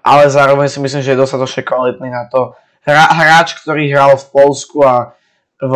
ale 0.05 0.29
zároveň 0.29 0.69
si 0.69 0.79
myslím, 0.83 1.03
že 1.03 1.17
je 1.17 1.23
dostatočne 1.23 1.65
kvalitný 1.65 2.11
na 2.13 2.29
to. 2.29 2.53
Hra, 2.85 3.11
hráč, 3.17 3.57
ktorý 3.61 3.89
hral 3.89 4.19
v 4.19 4.29
Polsku 4.29 4.85
a 4.85 5.17
v 5.61 5.75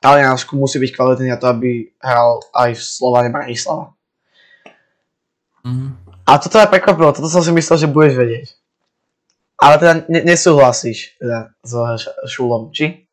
Taliansku 0.00 0.56
musí 0.56 0.80
byť 0.80 0.90
kvalitný 0.92 1.28
na 1.32 1.38
to, 1.40 1.52
aby 1.52 1.92
hral 2.00 2.40
aj 2.54 2.76
v 2.76 2.82
Slovane 2.82 3.28
Bratislava. 3.28 3.92
Mm. 5.66 6.05
A 6.26 6.42
toto 6.42 6.58
ma 6.58 6.66
prekvapilo, 6.66 7.14
toto 7.14 7.30
som 7.30 7.40
si 7.40 7.54
myslel, 7.54 7.86
že 7.86 7.88
budeš 7.88 8.14
vedieť. 8.18 8.46
Ale 9.56 9.80
teda 9.80 9.92
nesúhlasíš 10.10 11.16
teda 11.16 11.54
s 11.64 11.72
Šulom, 12.28 12.74
či? 12.74 13.08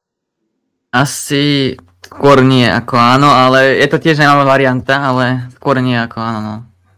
Asi 0.91 1.77
Skôr 2.03 2.43
nie 2.43 2.67
ako 2.67 2.99
áno, 2.99 3.31
ale 3.31 3.79
je 3.79 3.87
to 3.87 3.97
tiež 3.97 4.19
zaujímavá 4.19 4.43
varianta, 4.43 4.99
ale 4.99 5.47
skôr 5.55 5.79
nie 5.79 5.95
ako 5.95 6.19
áno. 6.19 6.39
No. 6.43 6.55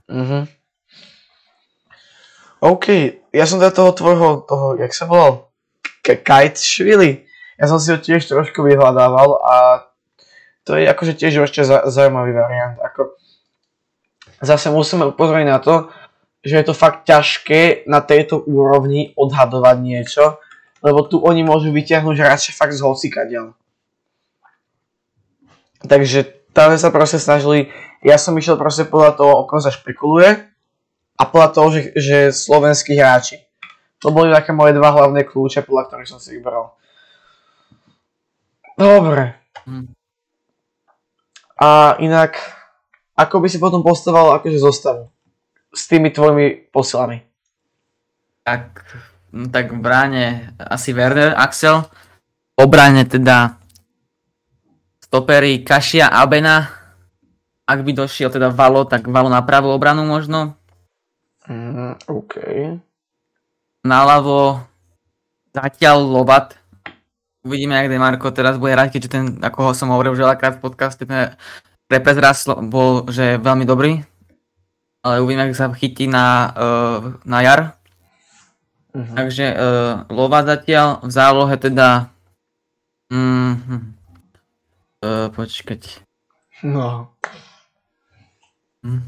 Uh-huh. 0.10 0.44
OK, 2.66 2.86
ja 3.30 3.46
som 3.46 3.62
teda 3.62 3.70
toho 3.70 3.94
tvojho, 3.94 4.30
toho, 4.50 4.68
jak 4.82 4.90
sa 4.98 5.06
volal? 5.06 5.54
Kite 6.02 6.58
Švili. 6.58 7.30
Ja 7.62 7.70
som 7.70 7.78
si 7.78 7.94
ho 7.94 8.02
tiež 8.02 8.26
trošku 8.26 8.66
vyhľadával 8.66 9.30
a 9.46 9.56
to 10.66 10.74
je 10.74 10.90
akože 10.90 11.14
tiež 11.14 11.46
ešte 11.46 11.62
zaujímavý 11.64 12.34
variant. 12.34 12.82
Ako, 12.82 13.14
zase 14.42 14.74
musíme 14.74 15.06
upozorniť 15.14 15.48
na 15.48 15.62
to, 15.62 15.94
že 16.46 16.62
je 16.62 16.66
to 16.70 16.78
fakt 16.78 17.10
ťažké 17.10 17.90
na 17.90 18.06
tejto 18.06 18.38
úrovni 18.46 19.18
odhadovať 19.18 19.78
niečo, 19.82 20.38
lebo 20.86 21.02
tu 21.02 21.18
oni 21.18 21.42
môžu 21.42 21.74
vyťahnuť 21.74 22.16
hráče 22.22 22.52
fakt 22.54 22.78
z 22.78 22.86
hocikadiaľ. 22.86 23.58
Takže 25.82 26.46
tam 26.54 26.78
sa 26.78 26.94
proste 26.94 27.18
snažili, 27.18 27.74
ja 28.06 28.22
som 28.22 28.38
išiel 28.38 28.62
proste 28.62 28.86
podľa 28.86 29.18
toho, 29.18 29.32
o 29.42 29.48
kom 29.50 29.58
sa 29.58 29.74
špekuluje 29.74 30.46
a 31.18 31.24
podľa 31.26 31.50
toho, 31.50 31.68
že, 31.74 31.82
že 31.98 32.18
slovenskí 32.30 32.94
hráči. 32.94 33.42
To 34.06 34.14
boli 34.14 34.30
také 34.30 34.54
moje 34.54 34.78
dva 34.78 34.94
hlavné 34.94 35.26
kľúče, 35.26 35.66
podľa 35.66 35.90
ktorých 35.90 36.12
som 36.14 36.22
si 36.22 36.38
vybral. 36.38 36.78
Dobre. 38.78 39.34
Hm. 39.66 39.90
A 41.56 41.96
inak, 42.04 42.38
ako 43.16 43.42
by 43.42 43.48
si 43.50 43.58
potom 43.58 43.82
postavil 43.82 44.36
akože 44.36 44.60
zostavu? 44.60 45.15
S 45.76 45.92
tými 45.92 46.10
tvojimi 46.10 46.72
posilami. 46.72 47.20
Tak, 48.48 48.64
no 49.36 49.52
tak 49.52 49.76
v 49.76 49.80
bráne 49.84 50.26
asi 50.56 50.96
Werner, 50.96 51.36
Axel. 51.36 51.84
V 52.56 52.64
obrane 52.64 53.04
teda 53.04 53.60
stopery 55.04 55.62
Kašia 55.68 56.08
Abena. 56.08 56.72
Ak 57.66 57.82
by 57.82 57.92
došiel 57.92 58.32
teda 58.32 58.54
Valo, 58.54 58.88
tak 58.88 59.10
Valo 59.10 59.28
na 59.28 59.44
pravú 59.44 59.74
obranu 59.74 60.06
možno. 60.06 60.56
Mm, 61.50 61.98
OK. 62.08 62.34
Naľavo 63.86 64.62
zatiaľ 65.54 65.98
Lovat. 66.02 66.58
Uvidíme, 67.46 67.78
jak 67.78 67.94
Demarko 67.94 68.34
teraz 68.34 68.58
bude 68.58 68.74
hrať, 68.74 68.98
keďže 68.98 69.10
ten, 69.10 69.24
ako 69.38 69.70
ho 69.70 69.72
som 69.78 69.94
hovoril 69.94 70.18
veľakrát 70.18 70.58
v 70.58 70.64
podcaste, 70.66 71.06
ten 71.06 71.38
reprezraz 71.86 72.50
bol, 72.66 73.06
že 73.06 73.38
veľmi 73.38 73.70
dobrý. 73.70 74.02
Ale 75.06 75.22
uvidíme, 75.22 75.46
ak 75.46 75.54
sa 75.54 75.70
chytí 75.70 76.10
na, 76.10 76.50
uh, 76.58 76.98
na 77.22 77.46
jar. 77.46 77.62
Uh-huh. 78.90 79.14
Takže 79.14 79.54
uh, 79.54 80.10
Lova 80.10 80.42
zatiaľ, 80.42 81.06
v 81.06 81.12
zálohe 81.14 81.56
teda... 81.62 82.10
Mm, 83.14 83.94
Uh, 85.06 85.30
počkať. 85.30 86.02
No. 86.66 87.14
Hm. 88.82 89.06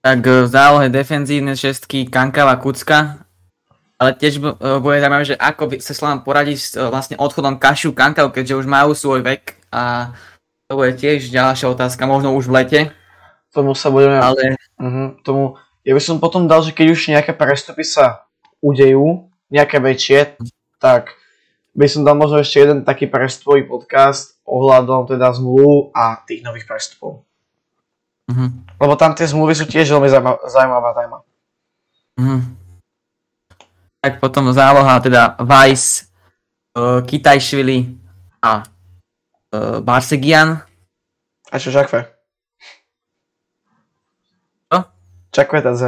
Tak 0.00 0.18
v 0.24 0.48
zálohe 0.48 0.88
defenzívne 0.88 1.52
šestky 1.52 2.08
Kankava 2.08 2.56
Kucka. 2.56 3.20
Ale 4.00 4.16
tiež 4.16 4.40
bude 4.40 4.96
zaujímavé, 4.96 5.28
že 5.28 5.36
ako 5.36 5.76
sa 5.76 5.92
Slavan 5.92 6.24
poradí 6.24 6.56
s 6.56 6.72
vlastne 6.72 7.20
odchodom 7.20 7.60
Kašu 7.60 7.92
Kankav, 7.92 8.32
keďže 8.32 8.64
už 8.64 8.66
majú 8.70 8.96
svoj 8.96 9.20
vek 9.28 9.60
a 9.68 10.16
to 10.70 10.78
bude 10.78 10.94
tiež 11.02 11.34
ďalšia 11.34 11.66
otázka, 11.66 12.06
možno 12.06 12.30
už 12.38 12.46
v 12.46 12.54
lete. 12.62 12.80
Tomu 13.50 13.74
sa 13.74 13.90
budeme... 13.90 14.22
Ale... 14.22 14.54
Uh-huh, 14.78 15.18
tomu... 15.26 15.58
Ja 15.82 15.98
by 15.98 16.02
som 16.06 16.22
potom 16.22 16.46
dal, 16.46 16.62
že 16.62 16.70
keď 16.70 16.86
už 16.94 17.10
nejaké 17.10 17.34
prestupy 17.34 17.82
sa 17.82 18.30
udejú, 18.62 19.26
nejaké 19.50 19.82
väčšie, 19.82 20.38
tak 20.78 21.18
by 21.74 21.90
som 21.90 22.06
dal 22.06 22.14
možno 22.14 22.38
ešte 22.38 22.62
jeden 22.62 22.86
taký 22.86 23.10
prestvoj 23.10 23.66
podcast 23.66 24.38
ohľadom 24.46 25.10
teda 25.10 25.34
zmluv 25.34 25.90
a 25.90 26.22
tých 26.22 26.46
nových 26.46 26.70
prestupov. 26.70 27.26
Mm-hmm. 28.30 28.78
Lebo 28.78 28.94
tam 28.94 29.18
tie 29.18 29.26
zmluvy 29.26 29.58
sú 29.58 29.66
tiež 29.66 29.90
veľmi 29.90 30.06
zaujímavá 30.46 30.94
téma. 30.94 31.18
Mm-hmm. 32.14 32.40
Tak 34.06 34.22
potom 34.22 34.54
záloha 34.54 35.02
teda 35.02 35.34
Vice, 35.42 36.06
uh, 36.78 37.02
Kitajšvili 37.02 37.90
a 38.38 38.62
uh, 39.54 39.78
Barsegian. 39.82 40.62
A 41.50 41.54
čo 41.58 41.74
Čakve? 41.74 42.06
Čo? 44.70 44.78
Čakve 45.34 45.58
Z. 45.74 45.82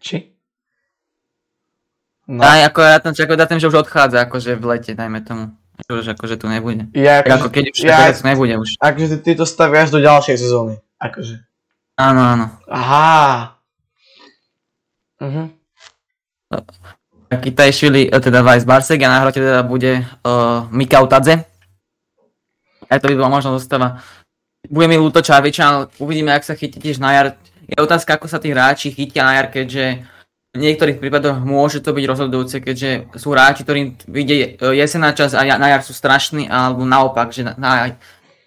Či? 0.00 0.30
No. 2.30 2.46
Aj, 2.46 2.62
ako 2.70 2.78
ja 2.86 3.02
čakám, 3.02 3.42
tým, 3.42 3.58
že 3.58 3.66
už 3.66 3.82
odchádza, 3.82 4.22
akože 4.22 4.54
v 4.54 4.64
lete, 4.70 4.92
dajme 4.94 5.18
tomu. 5.26 5.50
Už 5.90 6.14
akože 6.14 6.38
tu 6.38 6.46
nebude. 6.46 6.86
Ja, 6.94 7.26
akože, 7.26 7.34
ako 7.34 7.48
keď 7.50 7.64
už 7.74 7.78
ja, 7.82 7.98
tak, 8.06 8.22
nebude 8.22 8.54
už. 8.54 8.78
Akože 8.78 9.06
ty, 9.18 9.18
ty 9.26 9.30
to 9.34 9.42
staviaš 9.42 9.90
do 9.90 9.98
ďalšej 9.98 10.36
sezóny. 10.38 10.78
Akože. 11.02 11.42
Áno, 11.98 12.22
áno. 12.22 12.46
Aha. 12.70 13.58
Mhm. 15.18 15.42
Taký 17.30 17.50
Tajšvili, 17.54 18.10
e, 18.10 18.18
teda 18.18 18.42
Vice 18.46 18.66
Barsek 18.66 19.02
a 19.02 19.10
na 19.10 19.18
hrote 19.22 19.38
teda 19.38 19.62
bude 19.62 20.02
uh, 20.02 20.66
Mikau 20.70 21.06
Tadze. 21.10 21.49
Aj 22.90 22.98
to 22.98 23.08
by 23.08 23.14
bola 23.14 23.30
možno 23.30 23.54
zostava. 23.54 24.02
Bude 24.66 24.90
mi 24.90 24.98
ľúto 24.98 25.22
Čaviča, 25.22 25.62
ale 25.64 25.80
uvidíme, 26.02 26.34
ak 26.34 26.44
sa 26.44 26.58
chytí 26.58 26.82
tiež 26.82 26.98
na 26.98 27.14
jar. 27.14 27.26
Je 27.64 27.78
otázka, 27.78 28.18
ako 28.18 28.26
sa 28.26 28.42
tí 28.42 28.50
hráči 28.50 28.90
chytia 28.90 29.22
na 29.22 29.38
jar, 29.38 29.48
keďže 29.48 30.04
v 30.50 30.58
niektorých 30.58 30.98
prípadoch 30.98 31.38
môže 31.46 31.78
to 31.78 31.94
byť 31.94 32.04
rozhodujúce, 32.10 32.58
keďže 32.58 33.14
sú 33.14 33.30
hráči, 33.30 33.62
ktorým 33.62 33.94
vyjde 34.10 34.58
jesená 34.74 35.14
čas 35.14 35.30
a 35.38 35.46
na 35.46 35.68
jar 35.70 35.82
sú 35.86 35.94
strašní, 35.94 36.50
alebo 36.50 36.82
naopak, 36.82 37.30
že 37.30 37.46
na, 37.46 37.54
na 37.54 37.70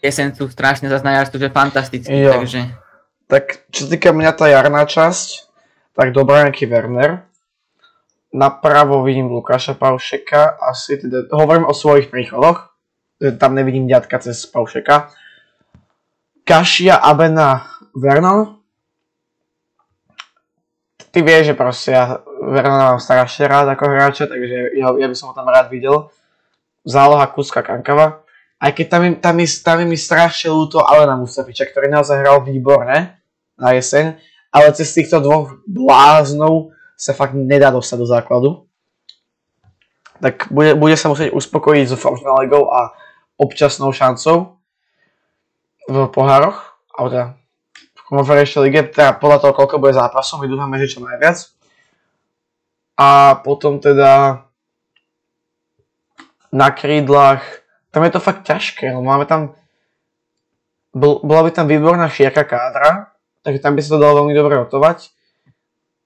jeseň 0.03 0.35
sú 0.35 0.51
strašne, 0.51 0.91
zase 0.91 1.07
na 1.07 1.15
jar 1.15 1.31
sú 1.31 1.39
že 1.39 1.47
fantastickí, 1.47 2.11
jo. 2.11 2.35
takže... 2.35 2.67
Tak 3.31 3.71
čo 3.71 3.87
týka 3.87 4.11
mňa 4.11 4.35
tá 4.35 4.51
jarná 4.51 4.83
časť, 4.83 5.47
tak 5.95 6.11
dobrá 6.11 6.43
nejaký 6.43 6.67
Werner. 6.67 7.23
Napravo 8.35 8.99
vidím 9.07 9.31
Lukáša 9.31 9.79
Paušeka, 9.79 10.59
asi 10.59 10.99
teda, 10.99 11.31
hovorím 11.31 11.63
o 11.63 11.73
svojich 11.73 12.11
príchodoch, 12.11 12.72
tam 13.32 13.55
nevidím 13.55 13.88
ďatka 13.88 14.19
cez 14.19 14.45
Paušeka. 14.45 15.09
Kašia, 16.43 16.99
Abena, 16.99 17.63
Vernon. 17.95 18.59
Ty 21.13 21.19
vieš, 21.21 21.53
že 21.53 21.55
proste 21.55 21.89
ja 21.93 22.19
Vernona 22.43 22.97
mám 22.97 22.99
strašne 22.99 23.47
rád 23.47 23.71
ako 23.71 23.86
hráča, 23.86 24.26
takže 24.28 24.76
ja, 24.76 24.91
ja 24.91 25.07
by 25.07 25.15
som 25.15 25.32
ho 25.32 25.38
tam 25.38 25.47
rád 25.47 25.71
videl. 25.71 26.09
Záloha 26.84 27.30
Kuska 27.32 27.63
Kankava. 27.63 28.26
Aj 28.59 28.71
keď 28.76 28.86
tam, 28.89 29.01
tam, 29.19 29.36
je, 29.39 29.47
tam 29.63 29.78
je 29.80 29.88
mi 29.88 29.95
strašne 29.95 30.51
ľúto 30.51 30.84
Alena 30.84 31.15
Mustafiča, 31.15 31.69
ktorý 31.69 31.88
naozaj 31.88 32.19
hral 32.19 32.43
výborne 32.43 33.19
na 33.55 33.69
jeseň, 33.76 34.17
ale 34.51 34.74
cez 34.76 34.91
týchto 34.91 35.21
dvoch 35.21 35.59
bláznov 35.67 36.74
sa 36.97 37.13
fakt 37.13 37.36
nedá 37.36 37.69
dostať 37.69 37.97
do 37.99 38.07
základu. 38.07 38.49
Tak 40.24 40.47
bude, 40.47 40.80
bude 40.80 40.95
sa 40.95 41.11
musieť 41.11 41.36
uspokojiť 41.36 41.86
so 41.91 41.97
Formula 41.99 42.39
Legou 42.39 42.71
a 42.71 42.95
občasnou 43.38 43.91
šancou 43.91 44.57
v 45.89 45.95
pohároch, 46.09 46.79
alebo 46.95 47.07
teda 47.11 47.25
v 47.93 48.01
konferenčnej 48.07 48.61
lige, 48.69 48.81
teda 48.93 49.17
podľa 49.17 49.38
toho, 49.43 49.53
koľko 49.57 49.81
bude 49.81 49.93
zápasov, 49.95 50.43
my 50.43 50.47
dúfame, 50.47 50.79
že 50.79 50.95
čo 50.95 51.03
najviac. 51.03 51.38
A 52.99 53.41
potom 53.41 53.81
teda 53.81 54.45
na 56.53 56.69
krídlach, 56.69 57.41
tam 57.89 58.05
je 58.05 58.11
to 58.13 58.21
fakt 58.21 58.45
ťažké, 58.45 58.93
lebo 58.93 59.01
máme 59.01 59.25
tam, 59.25 59.57
bol, 60.93 61.17
bola 61.25 61.49
by 61.49 61.51
tam 61.51 61.65
výborná 61.65 62.05
šiaka 62.05 62.45
kádra, 62.45 63.09
takže 63.41 63.59
tam 63.59 63.73
by 63.73 63.81
sa 63.81 63.97
to 63.97 64.01
dalo 64.01 64.23
veľmi 64.23 64.34
dobre 64.38 64.61
rotovať. 64.61 65.09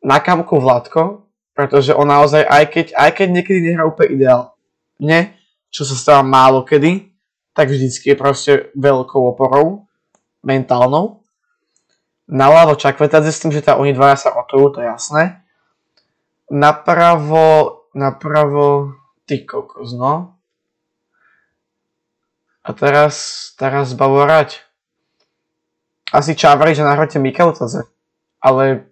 Na 0.07 0.23
kamku 0.23 0.55
Vladko, 0.63 1.28
pretože 1.51 1.91
on 1.91 2.07
naozaj, 2.07 2.47
aj 2.47 2.63
keď, 2.71 2.86
aj 2.95 3.11
keď 3.17 3.28
niekedy 3.28 3.59
nehrá 3.59 3.84
úplne 3.84 4.15
ideálne, 4.15 5.19
čo 5.67 5.84
sa 5.84 5.95
stáva 5.99 6.23
málo 6.23 6.63
kedy, 6.63 7.16
tak 7.58 7.74
vždycky 7.74 8.14
je 8.14 8.22
proste 8.22 8.53
veľkou 8.78 9.34
oporou 9.34 9.89
mentálnou. 10.45 11.26
Naľavo 12.30 12.78
Čakvetadze 12.78 13.34
s 13.34 13.41
tým, 13.41 13.49
že 13.49 13.66
tá 13.66 13.82
oni 13.82 13.97
dvaja 13.97 14.14
sa 14.14 14.30
rotujú, 14.30 14.78
to 14.78 14.86
je 14.86 14.88
jasné. 14.93 15.41
Napravo, 16.53 17.82
napravo, 17.97 18.93
ty 19.26 19.41
kokos, 19.41 19.97
no. 19.97 20.38
A 22.62 22.70
teraz, 22.78 23.49
teraz 23.58 23.97
Bavorať. 23.97 24.62
Asi 26.14 26.38
Čávri, 26.38 26.78
že 26.78 26.86
nahráte 26.86 27.18
Mikeltadze. 27.18 27.89
Ale 28.38 28.86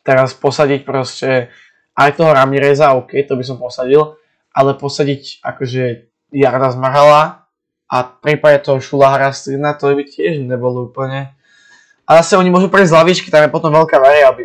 teraz 0.00 0.32
posadiť 0.32 0.80
proste 0.88 1.52
aj 1.92 2.16
toho 2.16 2.32
Ramireza, 2.32 2.96
OK, 2.96 3.20
to 3.28 3.36
by 3.36 3.44
som 3.44 3.60
posadil, 3.60 4.16
ale 4.56 4.78
posadiť 4.80 5.44
akože 5.44 6.08
Jarda 6.32 6.72
Zmarhala 6.72 7.39
a 7.90 7.96
v 8.06 8.10
prípade 8.22 8.62
toho 8.62 8.78
Šulahara 8.78 9.34
Strina 9.34 9.74
to 9.74 9.90
by 9.90 10.06
tiež 10.06 10.46
nebolo 10.46 10.86
úplne. 10.86 11.34
A 12.06 12.22
zase 12.22 12.38
oni 12.38 12.50
môžu 12.50 12.70
prejsť 12.70 12.90
z 12.90 12.96
lavičky, 12.96 13.28
tam 13.30 13.46
je 13.46 13.54
potom 13.54 13.74
veľká 13.74 13.98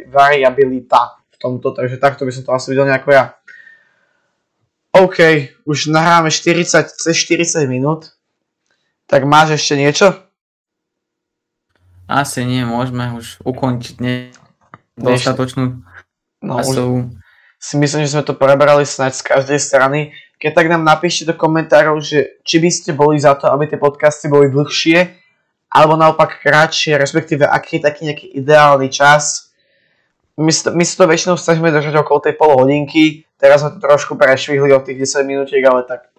variabilita 0.09 1.21
v 1.29 1.37
tomto, 1.37 1.73
takže 1.77 2.01
takto 2.01 2.25
by 2.25 2.31
som 2.33 2.43
to 2.45 2.51
asi 2.53 2.73
videl 2.73 2.89
nejako 2.89 3.09
ja. 3.13 3.37
OK, 4.95 5.17
už 5.67 5.93
nahráme 5.93 6.33
40, 6.33 6.65
cez 6.89 7.13
40 7.13 7.69
minút. 7.69 8.15
Tak 9.05 9.27
máš 9.29 9.61
ešte 9.61 9.77
niečo? 9.77 10.17
Asi 12.09 12.45
nie, 12.45 12.65
môžeme 12.65 13.13
už 13.17 13.41
ukončiť 13.45 13.95
nie, 14.01 14.29
dostatočnú 14.97 15.85
no, 16.45 16.61
už 16.61 16.77
si 17.57 17.75
myslím, 17.81 18.05
že 18.05 18.13
sme 18.13 18.23
to 18.23 18.37
prebrali 18.37 18.85
snáď 18.85 19.17
z 19.17 19.23
každej 19.25 19.59
strany. 19.59 19.99
Keď 20.45 20.53
tak 20.53 20.69
nám 20.69 20.85
napíšte 20.85 21.25
do 21.25 21.33
komentárov, 21.33 21.97
že 22.05 22.37
či 22.45 22.61
by 22.61 22.69
ste 22.69 22.93
boli 22.93 23.17
za 23.17 23.33
to, 23.33 23.49
aby 23.49 23.65
tie 23.65 23.81
podcasty 23.81 24.29
boli 24.29 24.53
dlhšie, 24.53 25.09
alebo 25.73 25.97
naopak 25.97 26.37
kratšie, 26.37 27.01
respektíve 27.01 27.49
aký 27.49 27.81
je 27.81 27.85
taký 27.89 28.01
nejaký 28.05 28.27
ideálny 28.37 28.93
čas. 28.93 29.49
My, 30.37 30.53
my 30.53 30.83
sa 30.85 30.93
to 31.01 31.09
väčšinou 31.09 31.33
snažíme 31.33 31.73
držať 31.73 31.97
okolo 31.97 32.29
tej 32.29 32.37
pol 32.37 32.61
hodinky, 32.61 33.25
teraz 33.41 33.65
sme 33.65 33.73
to 33.73 33.89
trošku 33.89 34.13
prešvihli 34.21 34.69
od 34.69 34.85
tých 34.85 35.09
10 35.17 35.25
minútiek, 35.25 35.65
ale 35.65 35.81
tak 35.81 36.13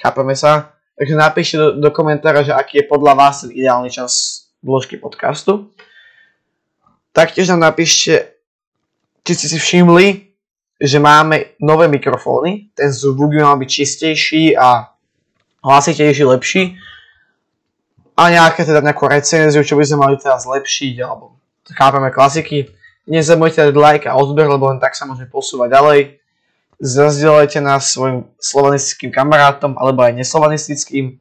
chápeme 0.00 0.32
sa. 0.32 0.72
Takže 0.96 1.12
napíšte 1.12 1.60
do, 1.60 1.68
do 1.76 1.92
komentára, 1.92 2.40
že 2.40 2.56
aký 2.56 2.80
je 2.80 2.88
podľa 2.88 3.12
vás 3.12 3.44
ten 3.44 3.52
ideálny 3.52 3.92
čas 3.92 4.48
dĺžky 4.64 4.96
podcastu. 4.96 5.68
Taktiež 7.12 7.52
nám 7.52 7.60
napíšte, 7.60 8.40
či 9.20 9.32
ste 9.36 9.46
si 9.52 9.60
všimli, 9.60 10.25
že 10.76 10.98
máme 11.00 11.56
nové 11.60 11.88
mikrofóny, 11.88 12.68
ten 12.76 12.92
zvuk 12.92 13.32
by 13.32 13.40
mal 13.42 13.56
byť 13.56 13.68
čistejší 13.68 14.56
a 14.56 14.92
hlasitejší, 15.64 16.24
lepší 16.24 16.62
a 18.16 18.22
nejaké 18.32 18.64
teda 18.64 18.80
nejakú 18.80 19.08
recenziu, 19.08 19.60
čo 19.60 19.76
by 19.76 19.84
sme 19.84 19.98
mali 20.08 20.16
teraz 20.16 20.48
zlepšiť, 20.48 20.94
alebo 21.04 21.36
chápeme 21.72 22.08
klasiky. 22.08 22.72
Nezabudnite 23.06 23.70
dať 23.70 23.76
like 23.76 24.06
a 24.08 24.18
odber, 24.18 24.50
lebo 24.50 24.72
len 24.72 24.82
tak 24.82 24.96
sa 24.98 25.06
môžeme 25.06 25.30
posúvať 25.30 25.78
ďalej. 25.78 26.00
Zazdieľajte 26.80 27.60
nás 27.62 27.92
svojim 27.92 28.26
slovanistickým 28.40 29.14
kamarátom, 29.14 29.78
alebo 29.78 30.02
aj 30.02 30.16
neslovanistickým. 30.16 31.20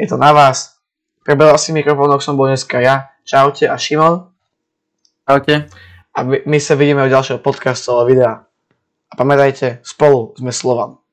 Je 0.00 0.06
to 0.06 0.16
na 0.16 0.32
vás. 0.32 0.80
Pre 1.26 1.34
si 1.58 1.74
mikrofónok 1.74 2.22
som 2.22 2.38
bol 2.38 2.46
dneska 2.46 2.78
ja. 2.78 3.10
Čaute 3.26 3.66
a 3.66 3.74
Šimon. 3.74 4.30
Čaute. 5.26 5.66
A 6.14 6.18
my, 6.22 6.46
my 6.46 6.58
sa 6.62 6.78
vidíme 6.78 7.02
v 7.04 7.12
ďalšieho 7.12 7.42
podcastu 7.42 7.92
a 7.98 8.06
videa. 8.06 8.45
Pamätajte, 9.16 9.80
spolu 9.80 10.36
sme 10.36 10.52
Slovan. 10.52 11.05